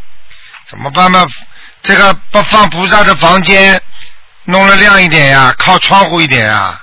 [0.67, 1.27] 怎么办嘛？
[1.83, 3.81] 这个不放菩萨的房间，
[4.51, 6.81] 弄得亮一点呀，靠窗户一点呀。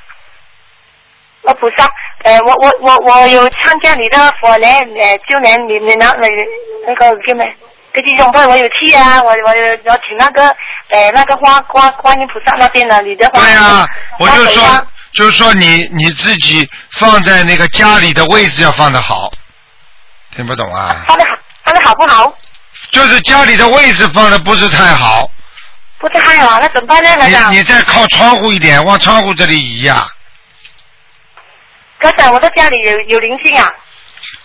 [1.42, 1.90] 我菩萨，
[2.24, 6.28] 呃，我我我我有参加你的佛年呃旧年你你那那
[6.88, 7.56] 那个叫咩？
[7.92, 10.48] 跟弟兄会我有去啊，我我有我请那个
[10.90, 13.40] 呃那个花花观音菩萨那边的你的花。
[13.42, 13.88] 对呀、
[14.20, 19.32] 我就说，就是说你你自己放在那个家里的位置要放的好，
[20.36, 21.04] 听不懂啊？
[21.08, 21.32] 放的好，
[21.64, 22.32] 放的好不好？
[22.92, 25.30] 就是家里的位置放的不是太好，
[25.98, 27.58] 不是还好，那怎么办呢，台长你？
[27.58, 30.08] 你再靠窗户一点，往窗户这里移呀、
[32.00, 33.72] 台长，我在家里有有灵性啊，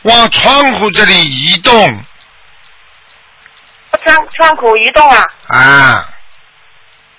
[0.03, 2.03] 往窗户这里移动
[4.03, 5.27] 窗窗口移动啊。
[5.49, 6.09] 啊。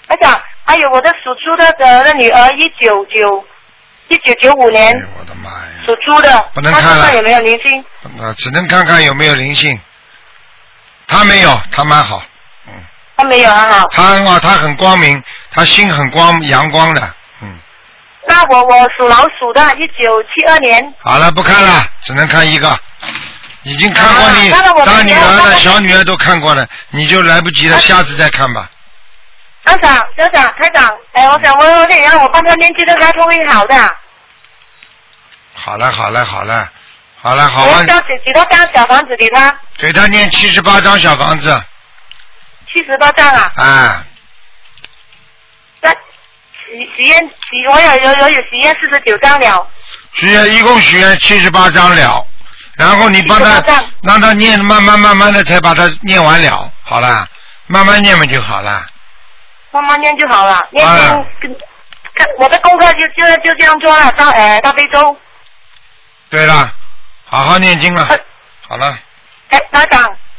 [0.08, 3.46] 台长，还有我的属猪的的的女儿，一九九
[4.08, 5.68] 一九九五年哎我的妈呀！
[5.86, 7.84] 属猪的，不能看有没有灵性？
[8.20, 9.80] 啊，只能看看有没有灵性。
[11.08, 12.24] 他没有，他蛮好，
[13.22, 13.88] 她没有很好。
[13.92, 17.60] 他很好，他很光明，他心很光阳光的，嗯。
[18.28, 22.78] 那我我属老鼠的，一九七二年，好了，不看了，只能看一个。
[23.64, 28.68] 已经看过你大女儿的那个小女儿都看过了，你就来不及了，下次再看吧。
[29.64, 33.76] 台长，台长，台长，哎，我想问问你，让我帮他念这个开通会好的。
[35.54, 36.68] 好了，好了，好了，
[37.22, 39.56] 好了，好我要吧，交几几多张小房子给他？
[39.78, 41.64] 给他念七十八张小房子，
[42.74, 43.52] 七十八张啊？
[43.58, 44.06] 啊，
[45.82, 49.68] 那许许愿许我有有有有许愿四十九张了，
[50.14, 52.26] 许愿一共许愿七十八张了，
[52.76, 53.62] 然后你帮他
[54.04, 57.28] 让他念，慢慢慢慢的才把它念完了，好了，
[57.68, 58.86] 慢慢念嘛就好了。
[59.72, 60.68] 慢慢念就好了。
[60.72, 60.98] 念啊
[61.42, 61.58] 经跟
[62.16, 65.18] 看我的功课就就就这样做了，大呃大悲咒。
[66.30, 66.74] 对了，
[67.26, 68.20] 好好念经了呃，
[68.68, 68.98] 好了，
[69.50, 70.31] 哎，台长，嗯，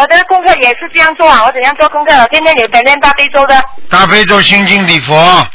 [0.00, 2.14] 我的功课也是这样做啊，我怎样做功课？
[2.14, 3.62] 我天天有在念大悲咒的。
[3.90, 5.46] 大悲咒、心经、礼佛、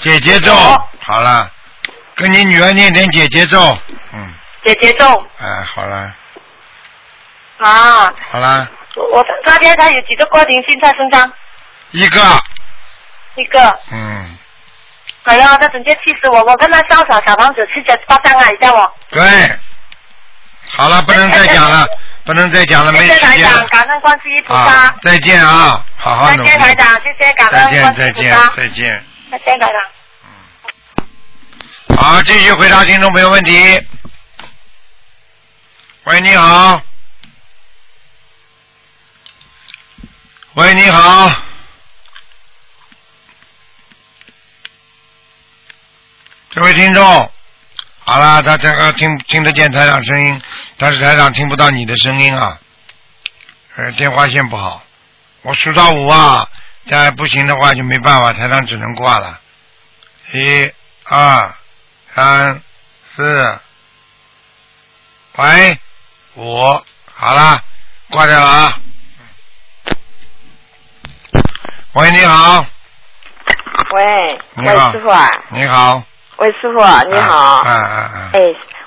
[0.00, 0.52] 姐姐咒。
[1.00, 1.50] 好，了，
[2.14, 3.58] 跟你女儿念点姐姐咒，
[4.12, 5.06] 嗯，姐姐咒。
[5.38, 6.12] 哎，好了，
[7.56, 11.32] 啊，好了，我我他家他有几个过灵性在身上？
[11.92, 12.20] 一个，
[13.36, 14.36] 一个，嗯，
[15.22, 16.42] 哎呀，他整天气死我！
[16.42, 18.94] 我跟他烧小小房子七十八张啊，你叫我。
[19.08, 19.22] 对，
[20.72, 21.88] 好了，不能再讲了，
[22.28, 28.50] 不能再讲了，没谢谢台长，时间了感恩观世音菩萨啊。，再见啊，好好再努力，见台长，谢谢感再见，恩观世再见音菩萨，。
[28.54, 29.04] 再见。
[29.30, 29.66] 再见台
[31.88, 31.96] 长。
[31.96, 33.82] 好，继续回答听众朋友问题。
[36.04, 36.82] 喂，你好。
[40.52, 41.32] 喂，你好。
[46.50, 47.32] 这位听众，
[48.04, 50.42] 好了，他这个听听得见台长声音，
[50.78, 52.58] 但是台长听不到你的声音啊。
[53.76, 54.82] 呃，电话线不好，
[55.42, 56.48] 我数到五啊，
[56.86, 59.38] 再不行的话就没办法，台长只能挂了。
[60.32, 60.72] 一、
[61.04, 61.54] 二、
[62.14, 62.60] 三、
[63.14, 63.58] 四，
[65.36, 65.78] 喂，
[66.34, 66.82] 五，
[67.14, 67.62] 好了，
[68.10, 68.80] 挂掉了啊。
[71.94, 72.64] 喂，你好，
[73.94, 76.02] 喂，你好喂，师傅啊，你好，
[76.38, 77.36] 喂，师傅啊，你好。
[77.36, 78.30] 啊啊啊！
[78.32, 78.40] 哎，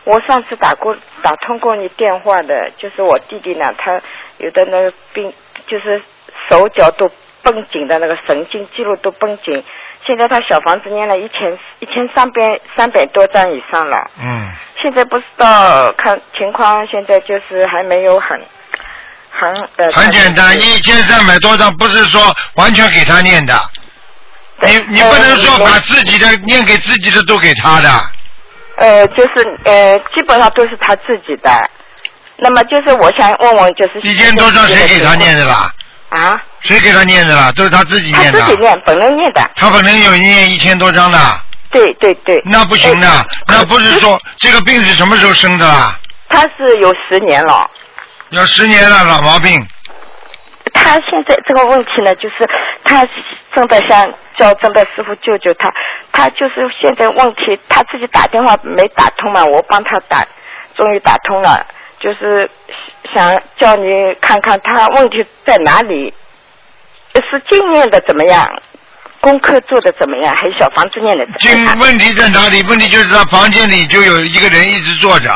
[0.04, 4.02] 我上次打过打通过你电话的，就是我弟弟呢，他
[4.38, 5.32] 有的那个病，
[5.68, 6.02] 就是
[6.50, 7.10] 手脚都
[7.44, 9.64] 绷紧的那个神经肌肉都绷紧，
[10.06, 14.50] 现在他小房子念了一千一千三百三百多张以上了，嗯，
[14.82, 18.42] 现在不知道看情况，现在就是还没有很
[19.30, 19.92] 很呃。
[19.92, 22.22] 很简单，一千三百多张不是说
[22.56, 23.54] 完全给他念的，
[24.62, 27.90] 你你不能说呃把自己的念给自己的都给他的，
[28.82, 31.70] 呃，就是呃，基本上都是他自己的。
[32.38, 35.72] 那么就是我想问问，就是一千多张谁给他念的啦？
[36.10, 36.42] 啊？
[36.62, 37.52] 谁给他念的啦？
[37.52, 38.56] 都是他自己念的他自。
[38.56, 39.50] 己念，本人念的。
[39.56, 41.20] 他本人有念一千多张的，
[41.72, 42.42] 对对对。
[42.46, 45.96] 那不行的呃，那不是说这个病是什么时候生的啦？
[46.30, 47.70] 他是有十年了。
[48.32, 49.64] 有十年了，老毛病。
[50.74, 52.50] 他现在这个问题呢，就是
[52.84, 53.02] 他
[53.54, 55.72] 真的想叫正在师傅救救他。
[56.12, 60.26] 他就是现在问题，他自己打电话没打通嘛，我帮他打，
[60.76, 61.66] 终于打通了，
[62.00, 62.50] 就是
[63.14, 66.14] 想叫你看看他问题在哪里，
[67.14, 68.50] 是经念的怎么样，
[69.20, 71.66] 功课做的怎么样，还有小房子念的怎么样？
[71.66, 72.62] 经问题在哪里？
[72.64, 75.30] 问题就是他房间里就有一个人一直坐着。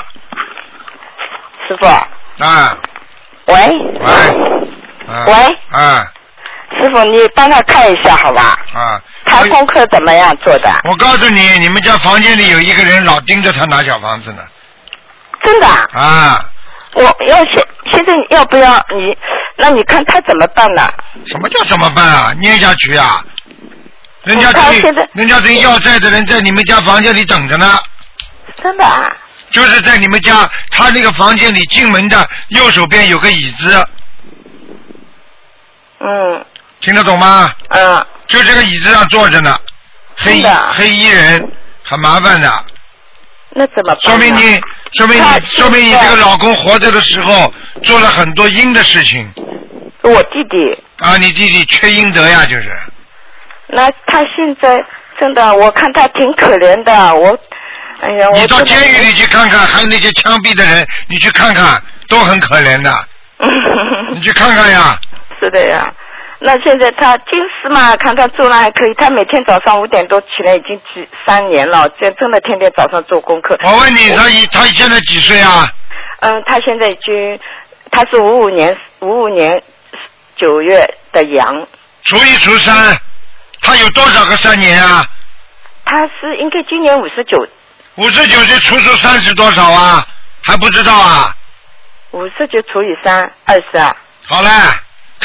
[1.67, 1.85] 师傅，
[2.43, 2.77] 啊，
[3.47, 3.55] 喂，
[3.99, 4.11] 喂，
[5.07, 5.25] 啊。
[5.25, 5.33] 喂
[5.71, 6.11] 啊
[6.77, 8.59] 师傅，你帮他看一下好吧？
[8.73, 9.01] 啊！
[9.25, 10.69] 他功课怎么样做的？
[10.83, 14.43] 我告诉你，你们家房间里有一个人老盯着他拿小房子呢
[15.43, 15.89] 真的啊？
[15.93, 16.45] 啊！
[16.93, 19.17] 我要现现在要不要你？
[19.57, 20.89] 那你看他怎么办呢？
[21.27, 22.33] 什么叫怎么办啊？
[22.39, 23.23] 捏下去啊！
[24.23, 27.79] 人家这他现在人家这要债的人在你们家房间里等着呢，
[28.61, 29.15] 真的啊？
[29.51, 33.87] 就是在你们家他那个房间里进门的右手边有个椅子，
[35.99, 36.45] 嗯
[36.85, 37.51] 听得懂吗？
[37.69, 39.57] 嗯，就这个椅子上坐着呢，
[40.15, 41.51] 黑真的啊黑衣人，
[41.83, 42.63] 很麻烦的。
[43.49, 43.97] 那怎么办？
[44.01, 44.61] 说明你，
[44.95, 49.27] 说明你，说明你这个老公活着的时候做了很多阴的事情
[50.03, 50.57] 我弟弟，
[50.99, 51.17] 啊！
[51.17, 52.71] 你弟弟缺阴德呀，就是。
[53.67, 54.77] 那他现在
[55.19, 57.15] 真的，我看他挺可怜的。
[57.15, 57.35] 我，
[58.01, 62.93] 哎呀，我你到监狱里去看看，还有那些枪毙的人，你去看看，都很可怜的。
[64.13, 64.95] 你去看看呀，
[65.39, 65.83] 是的呀。
[66.45, 68.93] 那现在他近视嘛，看他做了还可以。
[68.93, 73.57] 他每天早上五点多起来，已经几三年了，这真的天天早上做功课。
[73.63, 75.67] 我问你，他一他现在几岁啊？
[76.19, 77.39] 嗯，他现在已经，
[77.89, 79.59] 他是五五年五五年
[80.37, 81.65] 九月的羊，
[82.03, 82.95] 除一除三，
[83.61, 85.03] 他有多少个三年啊？
[85.83, 87.43] 他是应该今年五十九，
[87.95, 90.05] 五十九岁除出三是多少啊？
[90.43, 91.33] 还不知道啊？
[92.11, 93.97] 五十九除以三二十啊。
[94.27, 94.49] 好了，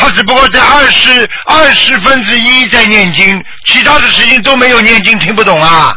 [0.00, 5.94] 他只不过在二十二十分之一在念经，其他的事情都没有念经，听不懂啊？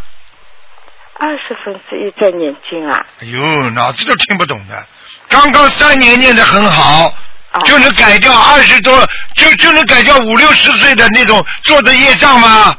[1.20, 3.00] 二十分之一在念经啊！
[3.22, 4.86] 哎呦，脑子都听不懂的。
[5.30, 7.06] 刚刚三年念得很好，
[7.54, 9.00] 哦就能改掉二十多，
[9.36, 12.76] 就就能改掉五六十岁的那种做的业障吗？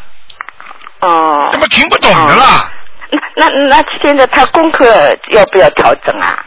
[1.00, 2.70] 哦怎，么听不懂的啦？
[3.37, 6.44] 那那那现在他功课要不要调整啊？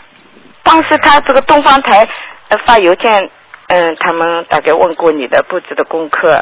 [0.63, 2.08] 当时他这个东方台
[2.50, 3.18] 呃发邮件，
[3.68, 6.42] 嗯，他们大概问过你的布置的功课，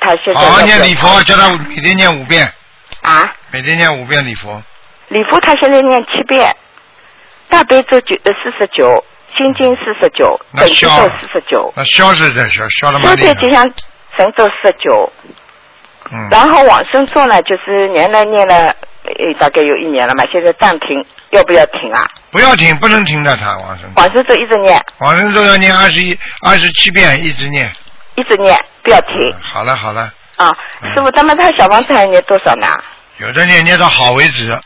[0.00, 2.50] 他现在好好念礼佛，叫他每天念五遍，
[3.02, 3.30] 啊？
[3.52, 4.62] 每天念五遍礼佛。
[5.08, 6.56] 礼佛他现在念七遍，
[7.48, 9.04] 大悲咒九呃四十九，
[9.36, 13.34] 心经四十九，那本咒消四十九，那消是在消，消了消蛮厉害。
[13.34, 13.70] 灾吉祥
[14.16, 15.12] 神咒四十九，
[16.10, 18.74] 嗯，然后往生咒呢，就是原来念了
[19.06, 22.06] 呃大概有一年了嘛，现在暂停，要不要停啊？
[22.30, 23.90] 不要停，不能停的，他往生。
[23.96, 27.70] 往生咒一直念，往生咒要念二十一、二十七遍，一直念。
[28.16, 30.56] 一直念，不要停嗯好了好了，啊！
[30.82, 32.66] 嗯师傅，咱们他小房子还念多少呢？
[33.18, 34.58] 有的念念到好为止，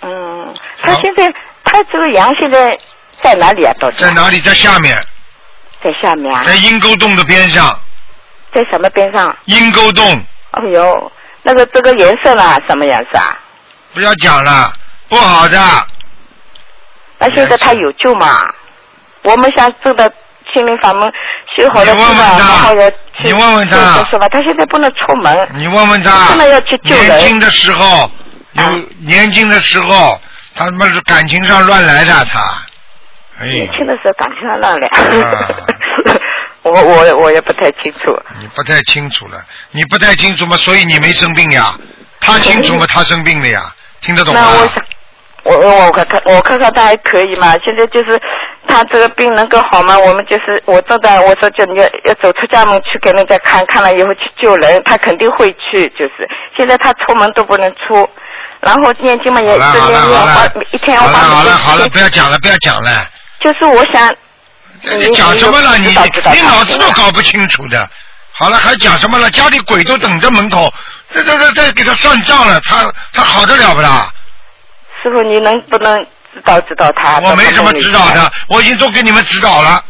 [0.00, 1.28] 嗯，他现在
[1.64, 2.76] 他这个羊现在
[3.22, 3.72] 在哪里啊？
[3.80, 4.40] 到底在哪里？
[4.40, 4.96] 在下面，
[5.82, 6.42] 在下面啊？
[6.44, 7.78] 在阴沟洞的边上，
[8.52, 9.36] 在什么边上？
[9.44, 10.04] 阴沟洞。
[10.50, 12.60] 哎呦，那个这个颜色呢？
[12.68, 13.38] 什么颜色啊？
[13.94, 14.72] 不要讲了，
[15.08, 15.58] 不好的。
[17.18, 18.40] 那现在他有救吗？
[19.22, 20.10] 我们想这个
[20.52, 21.08] 心灵法门
[21.56, 22.90] 修好了你问问之后，他然后要
[23.22, 23.76] 你问问他。
[24.04, 24.26] 是吧？
[24.28, 27.06] 他现在不能出门，你问问他真的要去，救人。
[27.06, 28.10] 年轻的时候
[28.52, 30.20] 有啊年轻的时候，
[30.54, 32.40] 他他妈是感情上乱来的他，
[33.38, 34.88] 哎，年轻的时候感情上乱来。
[34.88, 35.48] 啊。
[36.64, 38.16] 我我我也不太清楚。
[38.40, 41.74] 你不太清楚了，你不太清楚嘛，所以你没生病呀，
[42.20, 44.62] 他清楚嘛，他生病了呀，听得懂吗那？
[44.62, 44.84] 我想，
[45.44, 47.54] 我我我看看我看看他还可以嘛。
[47.64, 48.20] 现在就是
[48.68, 49.98] 他这个病能够好吗？
[49.98, 55.88] 我们就是我正在我说叫你要要走出家门去给人家看看了以后去救人，他肯定会去。
[55.90, 58.08] 就是现在他出门都不能出，
[58.60, 63.06] 然后念经嘛也好了好了是念念好了花，一天要好了花好了好了，不要讲了不要讲了，
[63.40, 64.14] 就是我想，
[64.98, 65.76] 你讲什么了？
[65.78, 67.88] 你你脑子都搞不清楚的。
[68.34, 69.30] 好了，还讲什么了？
[69.30, 70.72] 家里鬼都等着门口，
[71.12, 74.10] 这这这这给他算账了，他他好得了不啦？
[75.02, 76.00] 师傅，你能不能
[76.32, 77.18] 指导指导他？
[77.20, 79.84] 我没什么指导的，我已经都给你们指导了。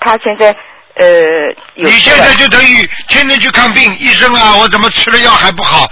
[0.00, 0.54] 他现在
[0.96, 1.06] 呃
[1.74, 5.90] 有你现在就等于天天去看病，医生啊，我怎么吃了药还不好？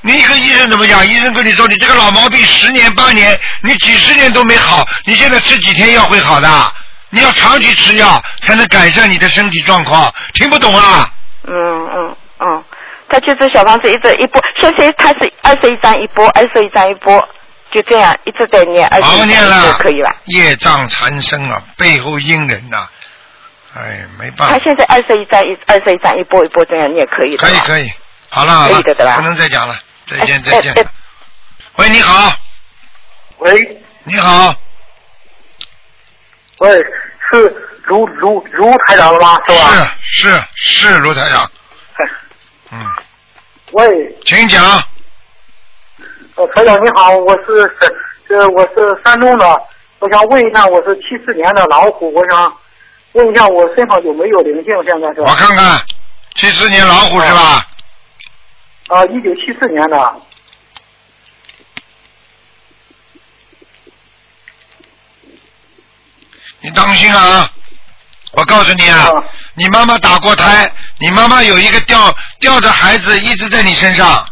[0.00, 1.06] 你一个医生怎么讲？
[1.06, 6.72] 医生跟你说，你这个老毛病十年八年，你几十年都没好，你现在吃几天药会好的？
[7.10, 11.10] 你要长期吃药才能改善你的身体状况，听不懂啊？
[11.46, 11.54] 嗯
[11.88, 12.64] 嗯嗯，
[13.08, 17.28] 他就是小房子一直一波，现在他是二十一张一波，二十一张一波，
[17.72, 20.14] 就这样一直在念，二十一张一波了，可以了？
[20.26, 22.88] 业障缠身啊，背后阴人呐、
[23.74, 27.46] 哎，没办法，他现在二十一张一二十一张一波一波这样念可以的。
[27.46, 27.90] 可以可以，
[28.28, 30.86] 好了好了，可以的对吧不能再讲了，再见哎再见哎哎。
[31.76, 32.32] 喂，你好，
[33.38, 34.54] 喂你好，
[36.58, 36.70] 喂，
[37.30, 39.40] 是卢卢卢台长了吗？
[39.48, 39.94] 是吧？
[40.02, 41.50] 是是是卢台长，
[42.70, 42.86] 嗯，
[43.72, 44.62] 喂，请讲。
[46.34, 49.62] 呃，台长你好，我是山，呃，我是山东的，
[49.98, 52.56] 我想问一下，我是七四年的老虎，我想
[53.12, 54.74] 问一下我身上有没有灵性？
[54.84, 55.80] 现在是我看看，
[56.34, 57.66] 七四年老虎是吧？
[58.88, 60.14] 啊，一九七四年的，
[66.60, 67.50] 你当心啊！
[68.38, 69.24] 我告诉你啊啊，
[69.54, 70.70] 你妈妈打过胎，
[71.00, 74.24] 你妈妈有一个掉掉的孩子一直在你身上，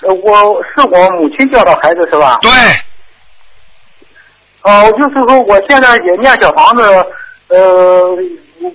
[0.00, 2.38] 呃，我是我母亲掉的孩子是吧？
[2.40, 2.50] 对，
[4.62, 6.82] 哦、就是说我现在也念小房子，
[7.48, 8.16] 呃，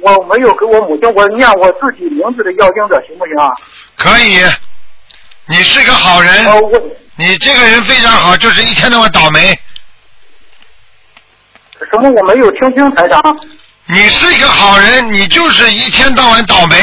[0.02, 3.50] 我没有给我母亲，我念我自己名字的要经者行不行啊？
[3.96, 4.40] 可以。
[5.48, 6.80] 你是个好人，呃，我
[7.16, 9.60] 你这个人非常好，就是一天到晚倒霉。
[11.90, 13.20] 什么我没有听清台长。
[13.92, 16.76] 你是一个好人，你就是一天到晚倒霉。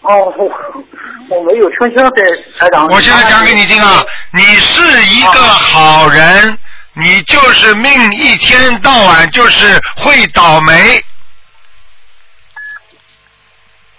[0.00, 0.84] 哦，我
[1.28, 2.88] 我没有听清这台长。
[2.88, 6.58] 我现在讲给你听啊，你是一个好人，
[6.94, 11.04] 你就是命一天到晚就是会倒霉，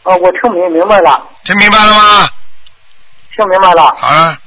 [0.03, 2.29] 哦，我听明明白了，听明白了吗？
[3.33, 3.95] 听明白了。
[3.97, 4.37] 好了，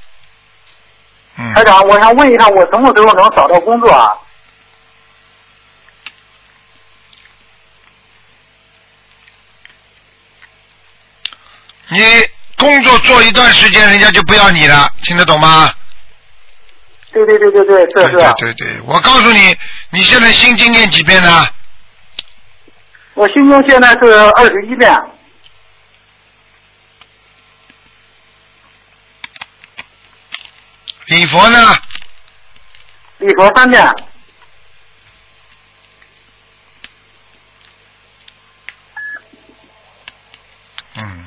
[1.38, 4.12] 嗯，台长，我想问一下，我什么时候能找到工作啊？
[11.94, 12.02] 你
[12.58, 15.72] 工作做一段时间，人家就不要你了，听得懂吗？
[17.12, 18.34] 对对对对对，对是是。
[18.38, 19.56] 对对，我告诉你，
[19.90, 21.46] 你现在心经念几遍呢？
[23.14, 24.92] 我心经现在是二十一遍，
[31.06, 31.76] 礼佛呢？
[33.18, 33.94] 礼佛三遍。
[40.96, 41.24] 嗯，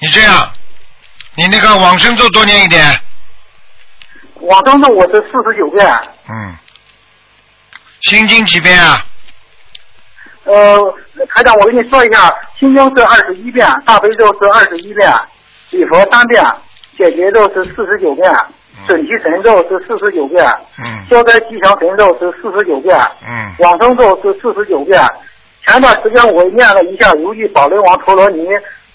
[0.00, 0.48] 你这样，
[1.34, 2.80] 你那个往生咒多念一点，
[4.40, 5.86] 往生咒我是四十九遍，
[6.28, 6.56] 嗯，
[8.02, 9.04] 心经几遍啊？
[10.44, 10.78] 呃，
[11.28, 15.12] 台长，我跟你说一下，心经是二十一遍，大悲咒是二十一遍，
[15.70, 16.44] 礼佛三遍，
[16.96, 18.32] 解结咒是四十九遍，
[18.86, 20.46] 准提神咒是四十九遍，
[20.78, 21.04] 嗯。
[21.10, 22.96] 消灾吉祥神咒是四十九遍，
[23.26, 23.52] 嗯。
[23.58, 25.04] 往生咒是四十九遍。
[25.66, 28.46] 前段时间我念了一下如意宝轮王陀罗尼，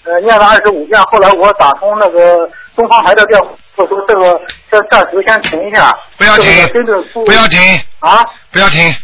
[0.04, 1.02] 呃，念了二十五遍。
[1.04, 4.40] 后来我打通那个东方台的电话，我说这个
[4.70, 5.90] 这暂时先停一下。
[6.16, 7.58] 不要停这个不不要停，
[8.00, 8.24] 啊。
[8.50, 8.94] 不要停，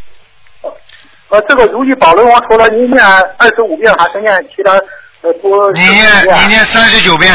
[1.30, 3.04] 呃，这个如意宝轮王陀罗尼念
[3.38, 4.72] 二十五遍，还是念其他
[5.22, 5.72] 呃多？
[5.72, 7.32] 你念你念三十九遍。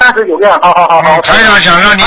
[0.00, 1.16] 三十九遍，好好好好。
[1.16, 2.02] 嗯，台长想让你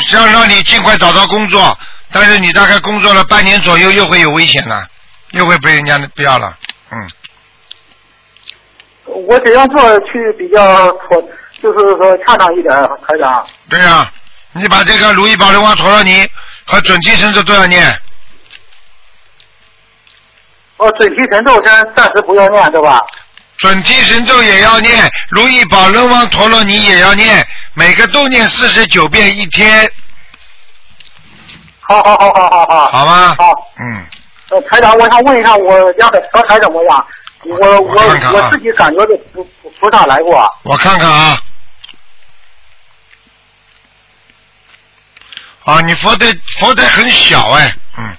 [0.00, 1.76] 想让你尽快找到工作，
[2.12, 4.86] 但是你大概工作了半年左右，又会有危险了，
[5.32, 6.56] 又会被人家不要了。
[6.92, 7.10] 嗯，
[9.06, 11.22] 我怎样做去比较妥，
[11.62, 12.74] 就是说恰当一点，
[13.06, 13.46] 台长？
[13.70, 14.10] 对呀、
[14.52, 16.28] 你把这个如意宝轮王陀罗尼
[16.66, 17.96] 和准提神咒都要念，
[20.76, 23.00] 哦，准提神咒先暂时不要念，对吧？
[23.58, 29.90] 准提神咒也要念，如意宝轮王陀罗尼也要念，每个都念四十九遍一天，
[31.80, 32.86] 好好好好好好。
[32.90, 33.34] 好吗？
[33.38, 33.50] 好。
[33.80, 34.04] 嗯，
[34.50, 37.06] 呃，台长，我想问一下我家的调台怎么样？
[37.48, 37.94] 我我
[38.32, 40.48] 我自己感觉的菩菩菩萨来过。
[40.64, 41.38] 我看看啊。
[45.64, 46.26] 啊，你佛台
[46.58, 48.16] 佛台很小哎，嗯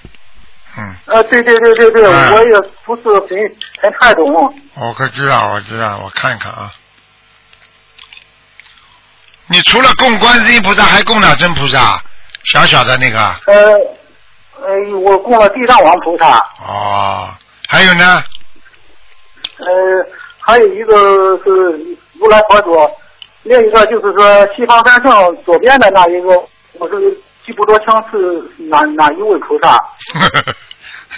[0.76, 4.24] 嗯，呃，对对对对对，嗯我也不是很很太懂。
[4.74, 6.70] 我可知道，我知道，我看看啊。
[9.46, 12.02] 你除了供观世音菩萨，还供哪尊菩萨？
[12.52, 13.54] 小小的那个，呃
[14.60, 17.34] 呃，我供了地藏王菩萨，哦，
[17.66, 18.22] 还有呢？
[19.58, 19.66] 呃，
[20.40, 21.50] 还有一个是
[22.18, 22.76] 如来佛祖，
[23.42, 26.28] 另一个就是说西方三圣左边的那一个，
[26.74, 27.12] 我是
[27.44, 29.76] 记不多清是哪哪一位菩萨。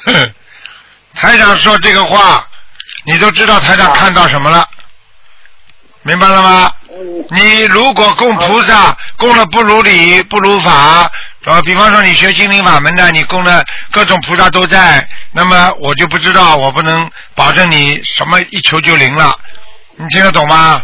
[1.14, 2.46] 台长说这个话，
[3.04, 4.66] 你都知道台长看到什么了，
[6.02, 6.72] 明白了吗？
[6.92, 11.10] 嗯，你如果供菩萨供了不如理不如法，
[11.44, 19.34] 呃，比方说你学心灵法门的，你供的各种菩萨都在，那么我就不知道，我不能保证你什么一求就灵了，
[19.96, 20.82] 你听得懂吗？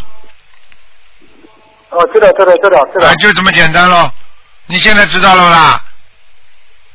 [1.90, 3.14] 哦，知道知道知道知道啊，。
[3.16, 4.12] 就这么简单咯。
[4.66, 5.82] 你现在知道了啦？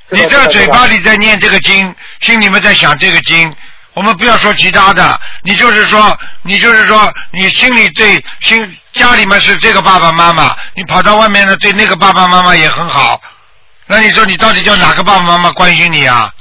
[0.10, 3.56] 你这个嘴巴里在念这个经，心里面在想这个经。
[3.94, 13.22] 我们不要说其他的，你就是说，你就是说，你心里对心家里面是这个爸爸妈妈，你跑到外面呢对那个爸爸妈妈也很好，
[13.92, 16.34] 那你说你到底叫哪个爸爸妈妈关心你啊？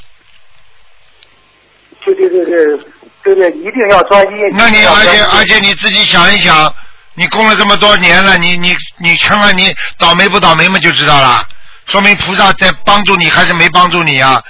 [2.05, 2.79] 对对对对
[3.25, 4.29] 对对，一定要专一。
[4.53, 6.73] 那你而且而且你自己想一想，
[7.15, 11.45] 你供了这么多年了，你你你看看你倒霉不倒霉嘛就知道了，
[11.87, 14.41] 说明菩萨在帮助你还是没帮助你啊？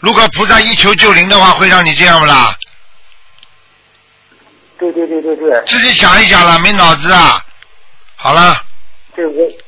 [0.00, 2.56] 如果菩萨一求就灵的话，会让你这样不啦？
[4.78, 7.40] 对对对对对，自己想一想了，没脑子啊！
[8.16, 8.60] 好了，
[9.14, 9.44] 对我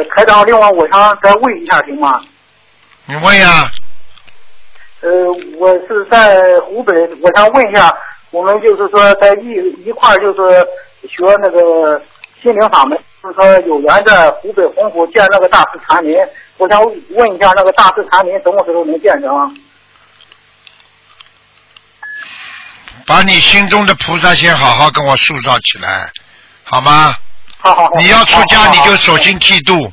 [0.00, 2.22] 呃，台长，另外我想再问一下行吗？
[3.04, 3.70] 你问呀，
[5.02, 5.10] 呃，
[5.58, 7.94] 我是在湖北，我想问一下，
[8.30, 10.66] 我们就是说在一一块儿就是
[11.02, 12.00] 学那个
[12.42, 16.16] 心灵法门，就是说有缘在湖北洪湖见那个大师禅林，
[16.56, 19.50] 我想问一下那个大师禅林什么时候能见着啊？
[23.06, 26.10] 把你心中的菩萨先好好跟我塑造起来，
[26.62, 27.12] 好吗？
[27.60, 27.90] 好好好。
[27.96, 29.92] 你要出家，你就守心剃度，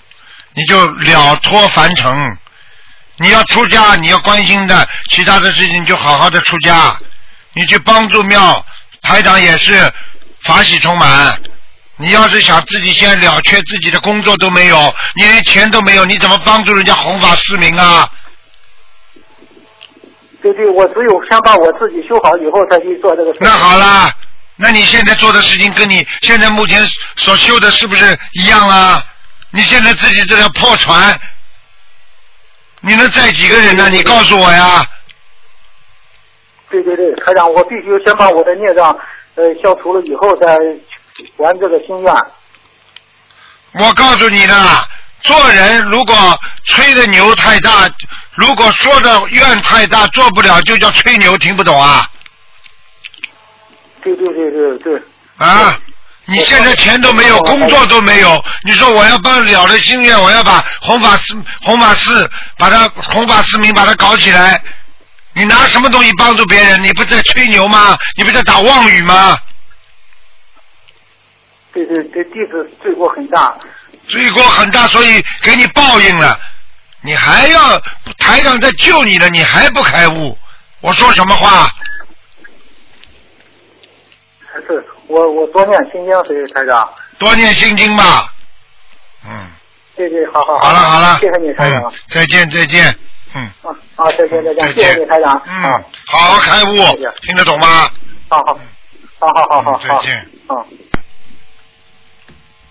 [0.53, 2.38] 你就了脱凡尘。
[3.20, 6.95] 你要出家，你要关心的其他的事情，就好好的出家。
[7.53, 8.63] 你去帮助庙，
[9.01, 9.91] 台长也是
[10.41, 11.39] 法喜充满。
[11.95, 18.07] 你要是想自己先了却自己的工作都没有，你连钱都没有，你怎么帮助人家弘法市民啊？
[20.39, 23.39] 对对，我只有先把我自己修好以后，再去做这个事。
[23.41, 24.11] 那好啦，
[24.60, 26.84] 那你现在做的事情跟你现在目前
[27.16, 29.03] 所修的是不是一样啊？
[29.51, 31.18] 你现在自己这条破船，
[32.82, 33.88] 你能载几个人呢？
[33.89, 34.86] 你告诉我呀。
[36.70, 38.93] 对对对，台长，我必须先把我的孽障
[39.36, 40.47] 呃消除了以后，再
[41.38, 42.14] 还这个心愿。
[43.74, 44.88] 我告诉你的，
[45.22, 47.88] 做人如果吹的牛太大，
[48.36, 52.05] 如果说的愿太大，做不了就叫吹牛，听不懂啊？
[54.16, 55.01] 对对对对对。
[55.38, 55.80] 啊！
[56.30, 64.62] 你现在钱都没有，工作都没有，你说我要办了了心愿，我要把弘法寺、弘法寺把它弘法市民把它搞起来，
[65.32, 66.84] 你拿什么东西帮助别人？
[66.84, 67.97] 你不在吹牛吗？
[68.18, 69.38] 你不在打妄语吗？
[71.72, 73.58] 对对对，弟子罪过很大。
[74.10, 76.38] 罪过很大，所以给你报应了。
[77.01, 77.80] 你还要
[78.18, 80.38] 台长在救你了，你还不开悟？
[80.82, 81.70] 我说什么话？
[84.58, 86.91] 还是我我多念心经，所以台长。
[87.20, 88.34] 多念心经吧。
[89.24, 89.47] 嗯，
[89.95, 91.84] 对对，好好好了好了，谢谢你台长。
[91.84, 92.97] 嗯，再见再见。
[93.36, 95.39] 嗯，啊啊，再见再见，谢谢你台长。
[95.45, 97.88] 嗯啊，，好好开悟谢谢，听得懂吗？
[98.30, 98.60] 好好，
[99.20, 99.80] 好好好好好。
[99.80, 100.18] 嗯再见。
[100.47, 100.55] 啊。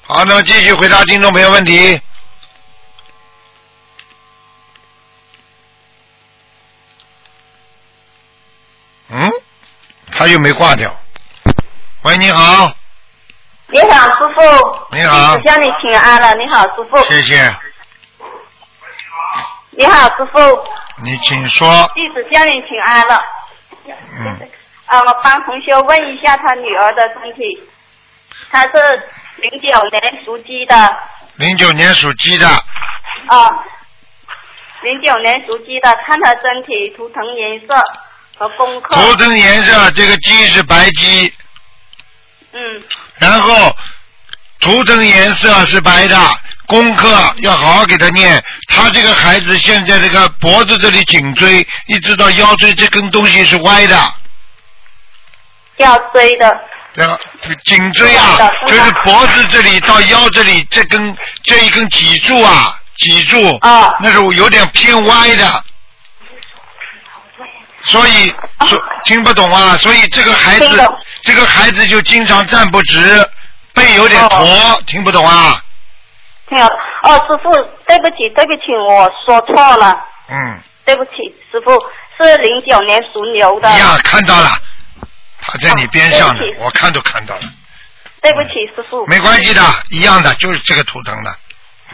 [0.03, 2.01] 好，那么继续回答听众朋友问题。
[9.09, 9.30] 嗯，
[10.11, 10.93] 他又没挂掉。
[12.07, 12.72] 喂，你好，
[13.66, 14.86] 你好，师傅。
[14.92, 16.32] 你好向你请安了。
[16.34, 16.96] 你好，师傅。
[17.07, 17.52] 谢谢，
[19.72, 20.38] 你好，师傅。
[21.02, 21.68] 你请说。
[21.96, 23.20] 弟子向你请安了。
[24.20, 24.38] 嗯，
[24.86, 27.42] 啊，我帮同学问一下他女儿的身体。
[28.52, 28.70] 她是
[29.38, 30.96] 零九年属鸡的，
[31.34, 33.48] 零九年属鸡的，啊，
[34.82, 37.74] 零九年属鸡的，看她身体图腾颜色
[38.38, 38.94] 和功课。
[38.94, 41.34] 图腾颜色，这个鸡是白鸡，
[42.57, 42.82] 嗯，
[43.18, 43.76] 然后
[44.61, 46.16] 图腾颜色是白的，
[46.66, 48.42] 功课要好好给他念。
[48.66, 54.14] 他这个孩子现在这个脖子这里颈椎一直到腰椎这根东西是歪的，
[55.78, 56.48] 腰椎的。
[56.94, 57.18] 对吧？
[57.66, 65.62] 颈椎啊就是脖子这里到腰这里这根这一根脊柱啊，脊柱，啊那是有点偏歪的。
[67.87, 68.34] 所以
[68.66, 70.89] 说听不懂啊，所以这个孩子
[71.22, 73.28] 这个孩子就经常站不直，
[73.72, 75.62] 背有点驼，听不懂啊？
[76.49, 76.68] 听好
[77.03, 77.51] 哦，师傅，
[77.87, 80.01] 对不起，对不起，我说错了。
[80.28, 81.11] 嗯，对不起，
[81.51, 81.70] 师傅
[82.16, 83.68] 是零九年属牛的。
[83.70, 84.51] 呀，看到了，
[85.41, 87.43] 他在你边上呢我看都看到了，
[88.22, 89.07] 对不起，师傅。
[89.07, 91.37] 没关系的，一样的，就是这个图腾的。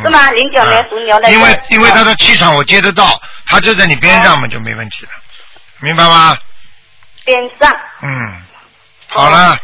[0.02, 0.30] 是吗？
[0.30, 1.30] 零九年属牛的。
[1.30, 5.10] 因为因为他的气场我接得到，他就在你边哦上嘛，就没问题了，
[5.82, 6.36] 明白吗？
[7.24, 7.70] 边上。
[8.02, 8.42] 嗯，
[9.08, 9.56] 好了，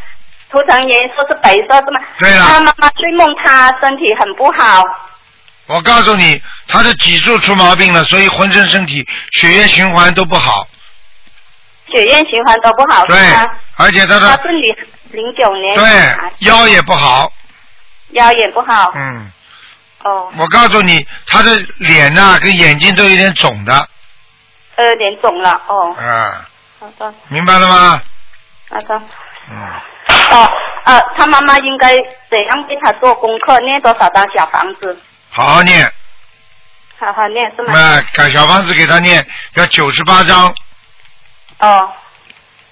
[0.49, 1.99] 图腾颜色是白色，是吗？
[2.17, 2.45] 对了。
[2.45, 4.83] 他妈妈睡梦，他身体很不好。
[5.67, 10.67] 我告诉你，他的脊柱出毛病了，所以浑身身体血液循环都不好，
[11.91, 13.17] 血液循环都不好，对
[13.75, 14.61] 而且他的他是女
[15.11, 15.75] 零九年。
[15.75, 17.31] 对腰也不好，
[18.11, 18.91] 腰也不好。
[18.95, 19.31] 嗯，
[20.03, 23.87] 哦，我告诉你，他的脸呐、跟眼睛都有点肿的，
[24.83, 25.61] 有点肿了。
[25.67, 26.47] 哦，啊，
[26.79, 28.01] 好的，明白了吗？
[28.69, 29.01] 好的。
[29.51, 29.57] 嗯，
[30.31, 30.51] 哦，
[30.85, 31.95] 呃，他妈妈应该
[32.29, 33.59] 怎样给他做功课？
[33.61, 34.97] 念多少张小房子？
[35.31, 35.91] 好好念，
[36.99, 37.73] 好好念是吗？
[37.73, 40.53] 那改小房子给他念要九十八张，
[41.59, 41.91] 哦，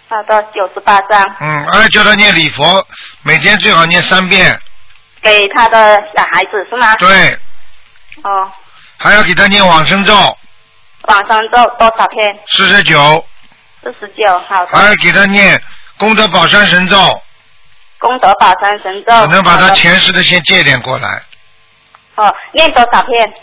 [0.09, 2.85] 好的，九十八张，嗯，而且叫他念礼佛，
[3.23, 4.59] 每天最好念三遍，
[5.21, 6.95] 给他的小孩子是吗？
[6.95, 7.37] 对，
[8.23, 8.51] 哦，
[8.97, 10.13] 还要给他念往生咒
[11.07, 12.37] 往上咒多少篇？
[12.47, 13.25] 四十九，
[13.81, 14.77] 四十九，好的。
[14.77, 15.61] 还要给他念
[15.97, 16.97] 功德宝山神咒，
[17.97, 19.21] 功德宝山神咒。
[19.21, 21.23] 只能把他前世的先借点过来，
[22.15, 23.33] 哦，念多少篇？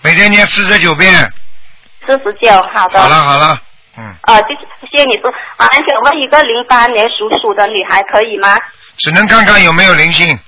[0.00, 1.12] 每天念四十九遍。
[2.06, 3.00] 四十九，好的。
[3.00, 3.58] 好了好了，
[3.96, 8.56] 嗯，啊，谢谢谢你说，啊，还想问一个零八年属鼠的女孩可以吗？
[8.98, 10.38] 只能看看有没有灵性。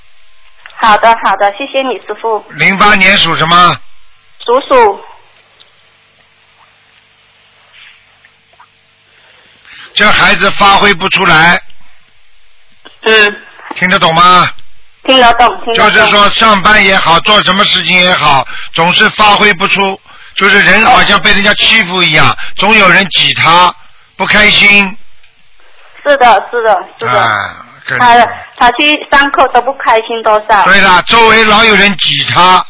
[0.76, 2.44] 好的好的，谢谢你师傅。
[2.50, 3.76] 零八年属什么？
[4.44, 5.04] 属鼠，
[9.94, 11.58] 这孩子发挥不出来，
[13.02, 13.32] 嗯，
[13.76, 14.50] 听得懂吗？
[15.04, 15.90] 听得懂听得懂。
[15.90, 19.98] 就是说上班也好，做什么事情也好，总是发挥不出，
[20.34, 23.74] 就是人好像被人家欺负一样，总有人挤他，
[24.16, 24.96] 不开心。
[26.06, 28.26] 是的是的是的，啊，跟他
[28.56, 30.64] 他去上课都不开心多少。
[30.64, 32.64] 对了，周围老有人挤他，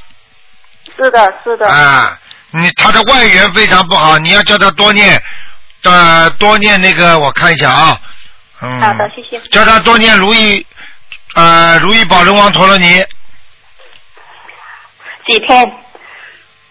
[0.97, 1.69] 是的是的。
[1.69, 2.19] 啊，
[2.51, 5.23] 你他的外援非常不好，你要叫他多念，
[5.83, 8.01] 呃，多念那个，我看一下啊，
[8.63, 9.41] 嗯，好的，谢谢。
[9.51, 10.67] 叫他多念如意，
[11.35, 13.05] 呃，如意宝轮王陀罗尼。
[15.27, 15.73] 几天？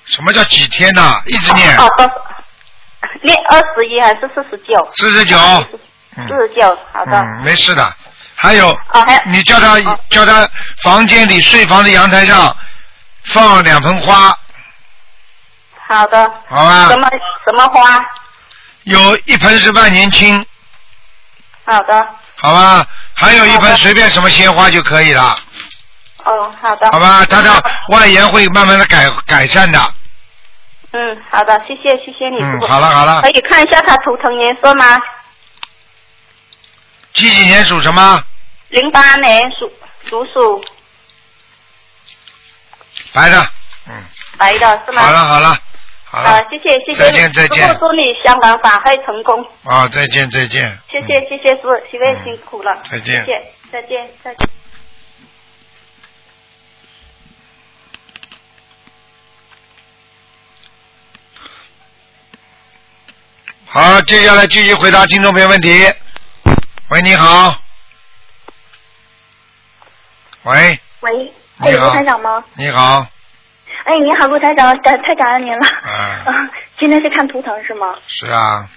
[0.06, 2.06] 什么叫几天呐、一直念，哦，都
[3.22, 4.92] 念二十一还是四十九？
[4.96, 5.38] 四十九，
[6.18, 7.18] 嗯四十九，好的。
[7.18, 7.96] 嗯，没事的。
[8.36, 10.48] 还有，哦，还有你叫他哦叫他
[10.84, 12.56] 房间里睡房的阳台上
[13.26, 14.38] 放两盆花，
[15.88, 16.32] 好的。
[16.48, 16.98] 好吧什？
[16.98, 17.10] 么
[17.46, 18.06] 什么花？
[18.84, 20.46] 有一盆是万年青，
[21.66, 22.08] 好的。
[22.42, 22.86] 好吧？
[23.16, 25.38] 还有一盆随便什么鲜花就可以了，
[26.26, 26.92] 哦，好的。
[26.92, 27.24] 好吧？
[27.26, 29.80] 他的外延会慢慢的改改善的。
[30.92, 35.02] 嗯，好的，谢谢谢谢你嗯，好了好了可，以看一下他图腾颜色吗？
[37.14, 38.24] 几几年属什么？
[38.70, 39.72] 零八年属
[40.10, 40.64] 属鼠，
[43.14, 43.48] 白的。
[43.88, 44.04] 嗯，
[44.38, 45.04] 白的是吗？
[45.04, 45.58] 好了好了
[46.06, 50.80] 好啊了，，谢谢谢谢再，见再见祝你香港法会成功，啊，再见再见。
[50.90, 54.50] 谢谢谢谢师傅，许愿辛苦了，嗯再见谢谢再见再见。
[63.66, 65.92] 好，接下来继续回答听众朋友问题。
[66.94, 67.60] 喂，你好。
[70.44, 72.44] 喂，喂，哎，你好台长吗？
[72.54, 73.00] 你好。
[73.84, 75.68] 哎，你好，陆台长，太太感恩您了。
[75.68, 75.90] 啊，
[76.30, 76.32] 啊，
[76.78, 77.96] 今天是看图腾是吗？
[78.06, 78.70] 是啊，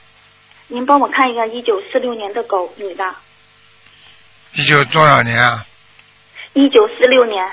[0.69, 3.05] 您帮我看一个一九四六年的狗，女的，
[4.53, 5.67] 一九多少年啊？
[6.55, 7.47] 一九四六年，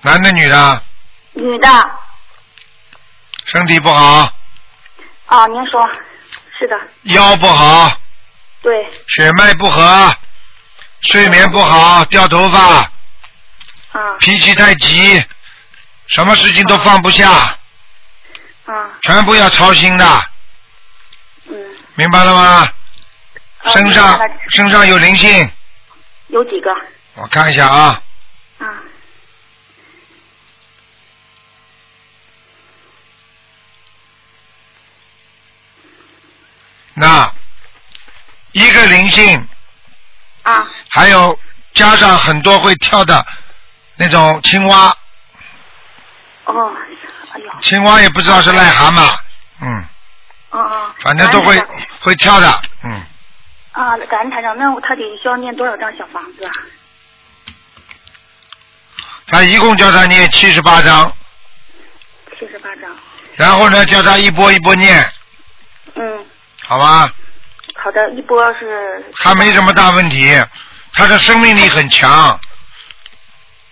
[0.00, 0.82] 男的女的？
[1.34, 1.68] 女的。
[3.44, 4.32] 身体不好，
[5.26, 5.86] 啊，您说，
[6.64, 6.80] 是的，
[7.14, 7.92] 腰不好，
[8.62, 10.16] 对，血脉不和，
[11.02, 12.58] 睡眠不好，掉头发，
[13.92, 14.16] 啊。
[14.20, 15.22] 脾气太急，
[16.06, 17.28] 什么事情都放不下，
[18.64, 20.22] 啊，全部要操心的，
[21.48, 21.54] 嗯。
[21.96, 22.42] 明白了吗？
[22.42, 22.72] 啊
[23.70, 24.18] 身上
[24.50, 25.50] 身上有灵性，
[26.28, 26.70] 有几个？
[27.14, 28.00] 我看一下啊，
[28.58, 28.66] 啊，
[36.94, 37.32] 那
[38.52, 39.48] 一个灵性，
[40.42, 41.38] 啊，还有
[41.74, 43.24] 加上很多会跳的
[43.96, 44.96] 那种青蛙，
[46.44, 46.72] 哦，
[47.32, 49.16] 哎呦，青蛙也不知道是癞蛤蟆，
[49.60, 49.84] 嗯，
[50.50, 51.60] 哦哦，反正都会
[52.00, 53.02] 会跳的，嗯，
[53.72, 56.52] 啊，感恩台长，那我他得需要念多少张小房子啊？
[59.26, 61.10] 他一共叫他念七十八章，
[62.38, 62.94] 七十八张。
[63.36, 65.12] 然后呢叫他一波一波念，
[65.96, 66.26] 嗯，
[66.66, 67.12] 好吧？
[67.76, 69.04] 好的，一波是。
[69.16, 70.30] 他没什么大问题，
[70.94, 72.38] 他的生命力很强。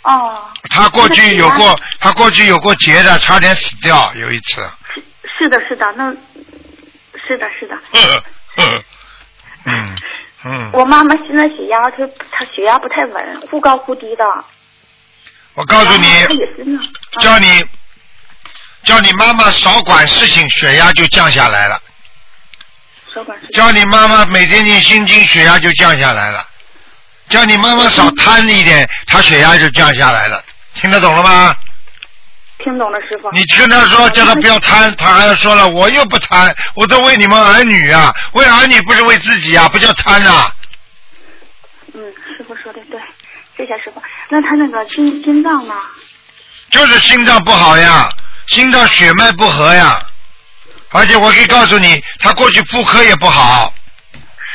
[0.03, 0.49] 哦。
[0.71, 4.69] 他过去有过，他过去有过劫的，差点死掉，有一次。
[4.95, 5.03] 是
[5.39, 6.11] 是的，是的，那
[7.27, 7.77] 是的，是的。
[9.65, 9.97] 嗯
[10.45, 11.99] 嗯，我妈妈现在血压，她
[12.31, 14.25] 她血压不太稳，忽高忽低的。
[15.55, 16.07] 我告诉你。
[17.21, 17.65] 叫你
[18.85, 21.81] 叫你妈妈少管事情，血压就降下来了。
[23.53, 26.45] 叫你妈妈每天念心经，血压就降下来了。
[27.31, 30.43] 叫你妈妈少贪一点，她血压就降下来了。
[30.75, 31.55] 听得懂了吗？
[32.59, 33.31] 听懂了，师傅。
[33.33, 40.51] 你跟他说，叫他不要贪，他还要说了，我又不贪，我在为你们儿女啊，为儿女不是为自己啊，不叫贪呐、
[41.93, 42.01] 嗯，
[42.37, 43.01] 师傅说的对，
[43.57, 44.01] 谢谢师傅。
[44.29, 45.75] 那他那个心心脏呢？
[46.71, 48.09] 就是心脏不好呀，
[48.49, 50.01] 心脏血脉不和呀，
[50.93, 53.73] 而且我可以告诉你，他过去妇科也不好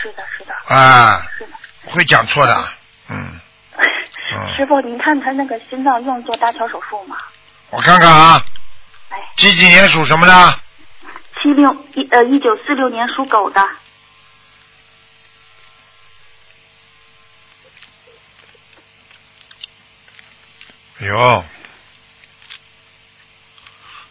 [0.02, 0.54] 是的，是的。
[0.76, 1.52] 啊，是的
[1.86, 2.74] 会讲错的，
[3.10, 3.40] 嗯，
[3.76, 7.18] 嗯，师傅，您看他那个心脏用做搭桥手术吗？
[7.72, 8.42] 我看看啊，
[9.10, 10.60] 哎几几年属什么的？
[11.42, 13.68] 七六一呃一九四六年属狗的。
[21.00, 21.44] 哟，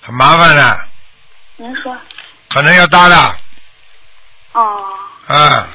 [0.00, 0.88] 很麻烦的，
[1.56, 1.96] 您说。
[2.48, 3.36] 可能要搭的，
[4.52, 4.84] 哦。
[5.28, 5.68] 嗯，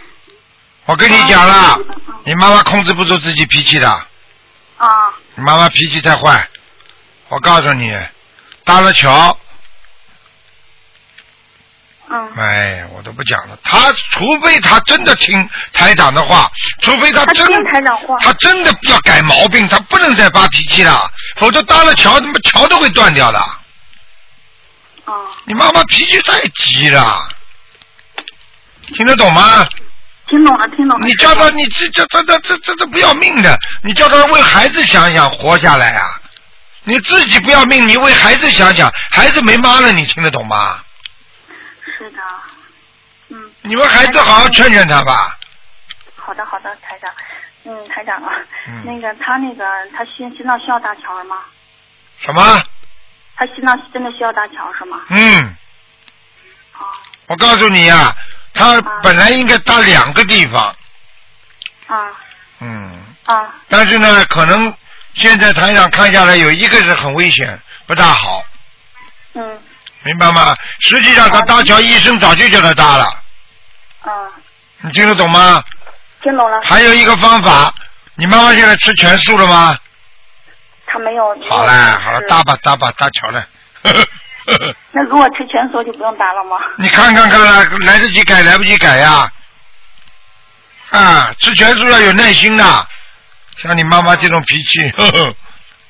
[0.86, 1.78] 我跟你讲了，
[2.24, 4.88] 你妈妈控制不住自己脾气的，啊。
[5.36, 6.48] 你妈妈脾气太坏，
[7.28, 7.92] 我告诉你，
[8.64, 9.38] 搭了桥，
[12.10, 12.34] 嗯。
[12.38, 13.58] 哎，我都不讲了。
[13.64, 16.50] 他除非他真的听台长的话，
[16.82, 18.18] 除非他真听台长话。
[18.20, 23.44] 他真的要改毛病，他不能再发脾气了，否则搭了桥，他妈桥都会断掉的。
[25.06, 25.28] 哦。
[25.46, 27.28] 你妈妈脾气太急了，
[28.94, 29.68] 听得懂吗？
[30.28, 31.06] 听懂了，听懂了。
[31.06, 36.06] 你叫他，你这这这这这这这不要命的，你叫他为孩子想想，活下来啊！
[36.84, 40.82] 你自己不要命，你为孩子想想，孩子没妈了，你听得懂吗？
[41.98, 42.20] 是的。
[43.30, 43.52] 嗯。
[43.62, 45.38] 你们孩子好好劝劝他吧。
[46.16, 47.12] 好的，好的，台长。
[47.64, 48.34] 嗯，台长啊，
[48.68, 49.64] 嗯那个他那个
[49.96, 51.38] 他心心脏需要搭桥吗？
[52.18, 52.60] 什么？
[53.42, 55.00] 他心脏真的需要搭桥是吗？
[55.10, 55.56] 嗯。
[56.78, 56.86] 哦
[57.26, 58.14] 我告诉你呀、
[58.54, 60.64] 他本来应该搭两个地方，
[61.88, 61.96] 啊
[62.60, 62.92] 嗯，
[63.26, 64.72] 啊但是呢，可能
[65.16, 68.44] 现在台上看下来有一个是很危险，不大好，
[69.34, 69.60] 嗯
[70.04, 70.54] 明白吗？
[70.82, 73.06] 实际上他搭桥，医生早就叫他搭了，
[74.02, 74.12] 啊，
[74.82, 75.64] 你听得懂吗？
[76.22, 76.60] 听懂了。
[76.64, 77.74] 还有一个方法，
[78.16, 79.78] 你妈妈现在吃全素了吗？
[80.92, 81.26] 他没有。
[81.50, 83.48] 好了好了，吃搭吧搭吧搭桥了。
[84.92, 86.58] 那如果吃全素就不用搭了吗？
[86.78, 89.32] 你看看看了，来得及改来不及改呀？
[90.90, 92.88] 啊，吃全素要有耐心的，
[93.64, 95.36] 像你妈妈这种脾气，呵呵，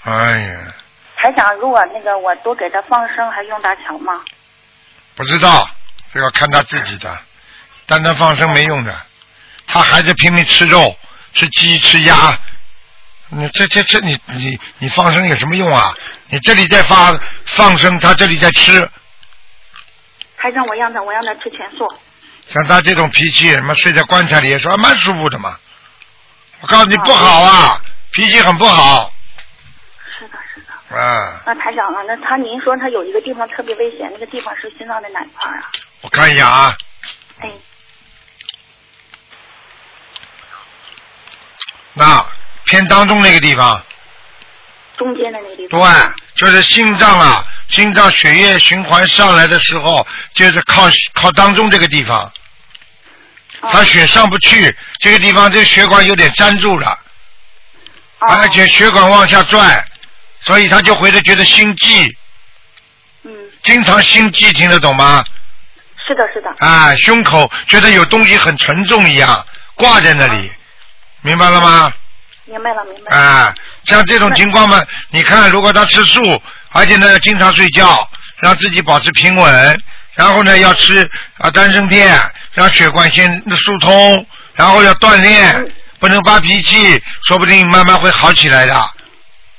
[0.03, 0.59] 哎呀，
[1.15, 4.13] 还想如果那个我多给他放生，还用搭桥吗？
[5.15, 5.67] 不知道，
[6.13, 7.17] 这要看他自己的，
[7.87, 8.95] 单单放生没用的，
[9.65, 10.95] 他还是拼命吃肉，
[11.33, 12.37] 吃鸡吃鸭，
[13.33, 15.93] 你这这这你你你放生有什么用啊？
[16.27, 18.89] 你这里在发放生，他这里在吃，
[20.35, 21.87] 还让我让他我让他吃全素。
[22.47, 25.57] 像他这种脾气，什么睡在棺材里也说蛮舒服的嘛。
[26.59, 29.13] 我告诉你不好啊，脾气很不好。
[30.19, 30.97] 是的，是的。
[30.97, 35.71] 啊，那台长啊，那他您说他有一个地方特别危险，那个地方是心脏的哪一块啊？
[36.01, 36.75] 我看一下啊，
[37.39, 37.49] 哎，
[41.93, 42.25] 那
[42.71, 43.83] 偏当中那个地方，
[44.97, 45.81] 中间的那个地方。
[45.81, 52.31] 对。，就是心脏啊，心脏血液循环上来的时候，就是靠靠当中这个地方，
[53.73, 56.97] 他血上不去，这个地方这个血管有点粘住了，
[58.19, 59.85] 而且血管往下拽，
[60.39, 62.17] 所以他就回来觉得心悸，
[63.23, 63.31] 嗯，
[63.63, 65.25] 经常心悸，听得懂吗？
[66.07, 66.49] 是的，是的。
[66.65, 69.45] 啊，胸口觉得有东西很沉重一样
[69.75, 70.49] 挂在那里，
[71.21, 71.93] 明白了吗？
[72.51, 73.21] 明白了，明白了。
[73.21, 76.21] 啊，像这种情况嘛，你看，如果他吃素，
[76.71, 78.09] 而且呢经常睡觉，
[78.41, 79.81] 让自己保持平稳，
[80.15, 82.19] 然后呢要吃啊丹参片，
[82.51, 85.65] 让血管先疏通，然后要锻炼，
[85.99, 88.75] 不能发脾气，说不定慢慢会好起来的。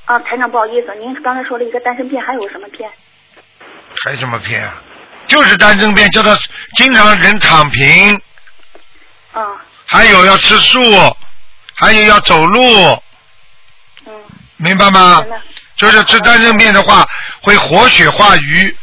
[0.05, 2.87] 啊，台长不好意思，您刚才说了一个丹参片，还有什么片？
[4.03, 4.81] 还有什么片啊？
[5.25, 6.37] 就是丹参片，叫他
[6.75, 8.21] 经常人躺平，
[9.31, 9.41] 啊，
[9.85, 10.81] 还有要吃素，
[11.83, 13.01] 还有要走路，
[14.05, 14.13] 嗯，
[14.57, 15.23] 明白吗？
[15.75, 17.07] 就是吃丹参片的话，
[17.41, 18.75] 会活血化瘀。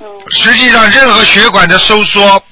[0.00, 0.06] 嗯。
[0.30, 2.42] 实际上，任何血管的收缩、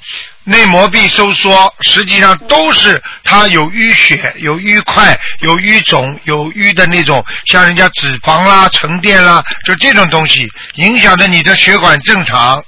[0.45, 12.65] 内膜壁收缩，实际上都是它有淤血、有淤块、有淤肿、有淤的那种，像人家脂肪啦、沉淀啦，就这种东西影响着你的血管正常，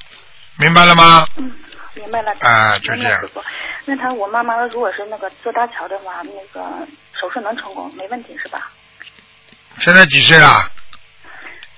[0.58, 1.26] 明白了吗？
[1.36, 1.50] 嗯，
[1.94, 2.32] 明白了。
[2.40, 3.20] 啊就这样
[3.84, 6.86] 那他我妈妈如果是那个做搭桥的话，那个
[7.20, 8.70] 手术能成功，没问题是吧？
[9.78, 10.70] 现在几岁了？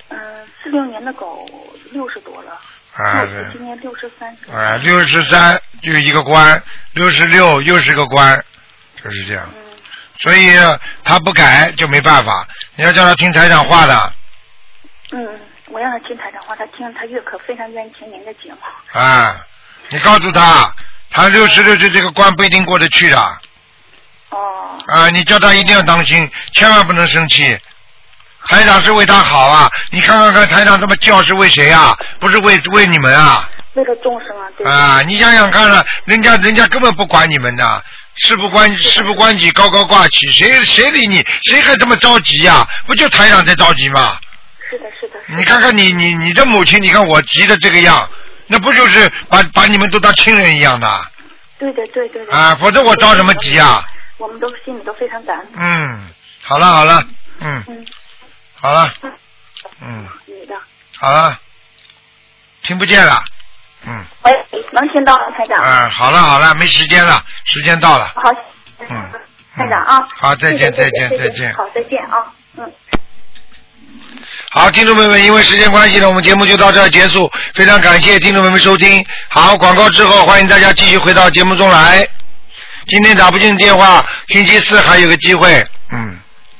[0.09, 1.45] 嗯，四六年的狗
[1.91, 2.51] 六十多了，
[2.93, 4.29] 啊，我今年六十三。
[4.53, 6.61] 啊，六十三就一个关，
[6.93, 8.43] 六十六又是个关，
[9.03, 9.49] 就是这样。
[9.55, 9.63] 嗯
[10.19, 10.49] 所以
[11.03, 14.13] 他不改就没办法，你要叫他听台长话的
[15.11, 18.57] 嗯，我让他听台长话，他听他越可非常愿意听您的节目。
[18.99, 19.45] 啊！
[19.89, 20.73] 你告诉他，
[21.09, 23.17] 他六十六岁这个关不一定过得去的
[24.29, 25.09] 哦，啊！
[25.09, 27.57] 你叫他一定要当心，千万不能生气。
[28.49, 29.69] 台长是为他好啊！
[29.91, 31.97] 你看看看，台长这么叫是为谁啊？
[32.19, 33.49] 不是为为你们啊！
[33.73, 34.67] 为了众生啊，对。
[34.67, 37.83] 啊，你想想看了，人家人家根本不管你们的，
[38.15, 41.25] 事不关事不关己，高高挂起，谁谁理你？
[41.43, 44.17] 谁还这么着急呀、不就台长在着急吗？
[44.69, 45.19] 是的，是的。
[45.25, 48.09] 是的你看看你你你的母亲，你看我急的这个样，
[48.47, 51.11] 那不就是把把你们都当亲人一样的
[51.59, 52.33] 对的，对对对。
[52.33, 52.55] 啊？
[52.59, 53.83] 否则我着什么急啊？
[54.17, 55.47] 我们都心里都非常感恩。
[55.57, 56.09] 嗯，
[56.41, 57.03] 好了好了，
[57.39, 57.85] 嗯，嗯，
[58.55, 58.91] 好了，
[59.81, 60.55] 嗯，女的。
[60.97, 61.39] 好了，
[62.63, 63.23] 听不见了，
[63.85, 64.33] 嗯，喂，
[64.71, 65.59] 能听到吗，台长？
[65.61, 68.31] 嗯，好了好了，没时间了，时间到了，好，
[68.79, 69.11] 嗯，
[69.55, 70.07] 台长啊。
[70.15, 72.71] 好再见再见再见好，再见啊，嗯。
[74.51, 77.31] 好，听众朋友们，因为时间关系呢，我们节目就到这儿结束。
[77.53, 79.05] 非常感谢听众朋友们收听。
[79.29, 82.07] 好，广告之后，欢迎大家继续回到节目中来。
[82.87, 85.65] 今天打不进电话，星期四还有个机会。
[85.91, 86.16] 嗯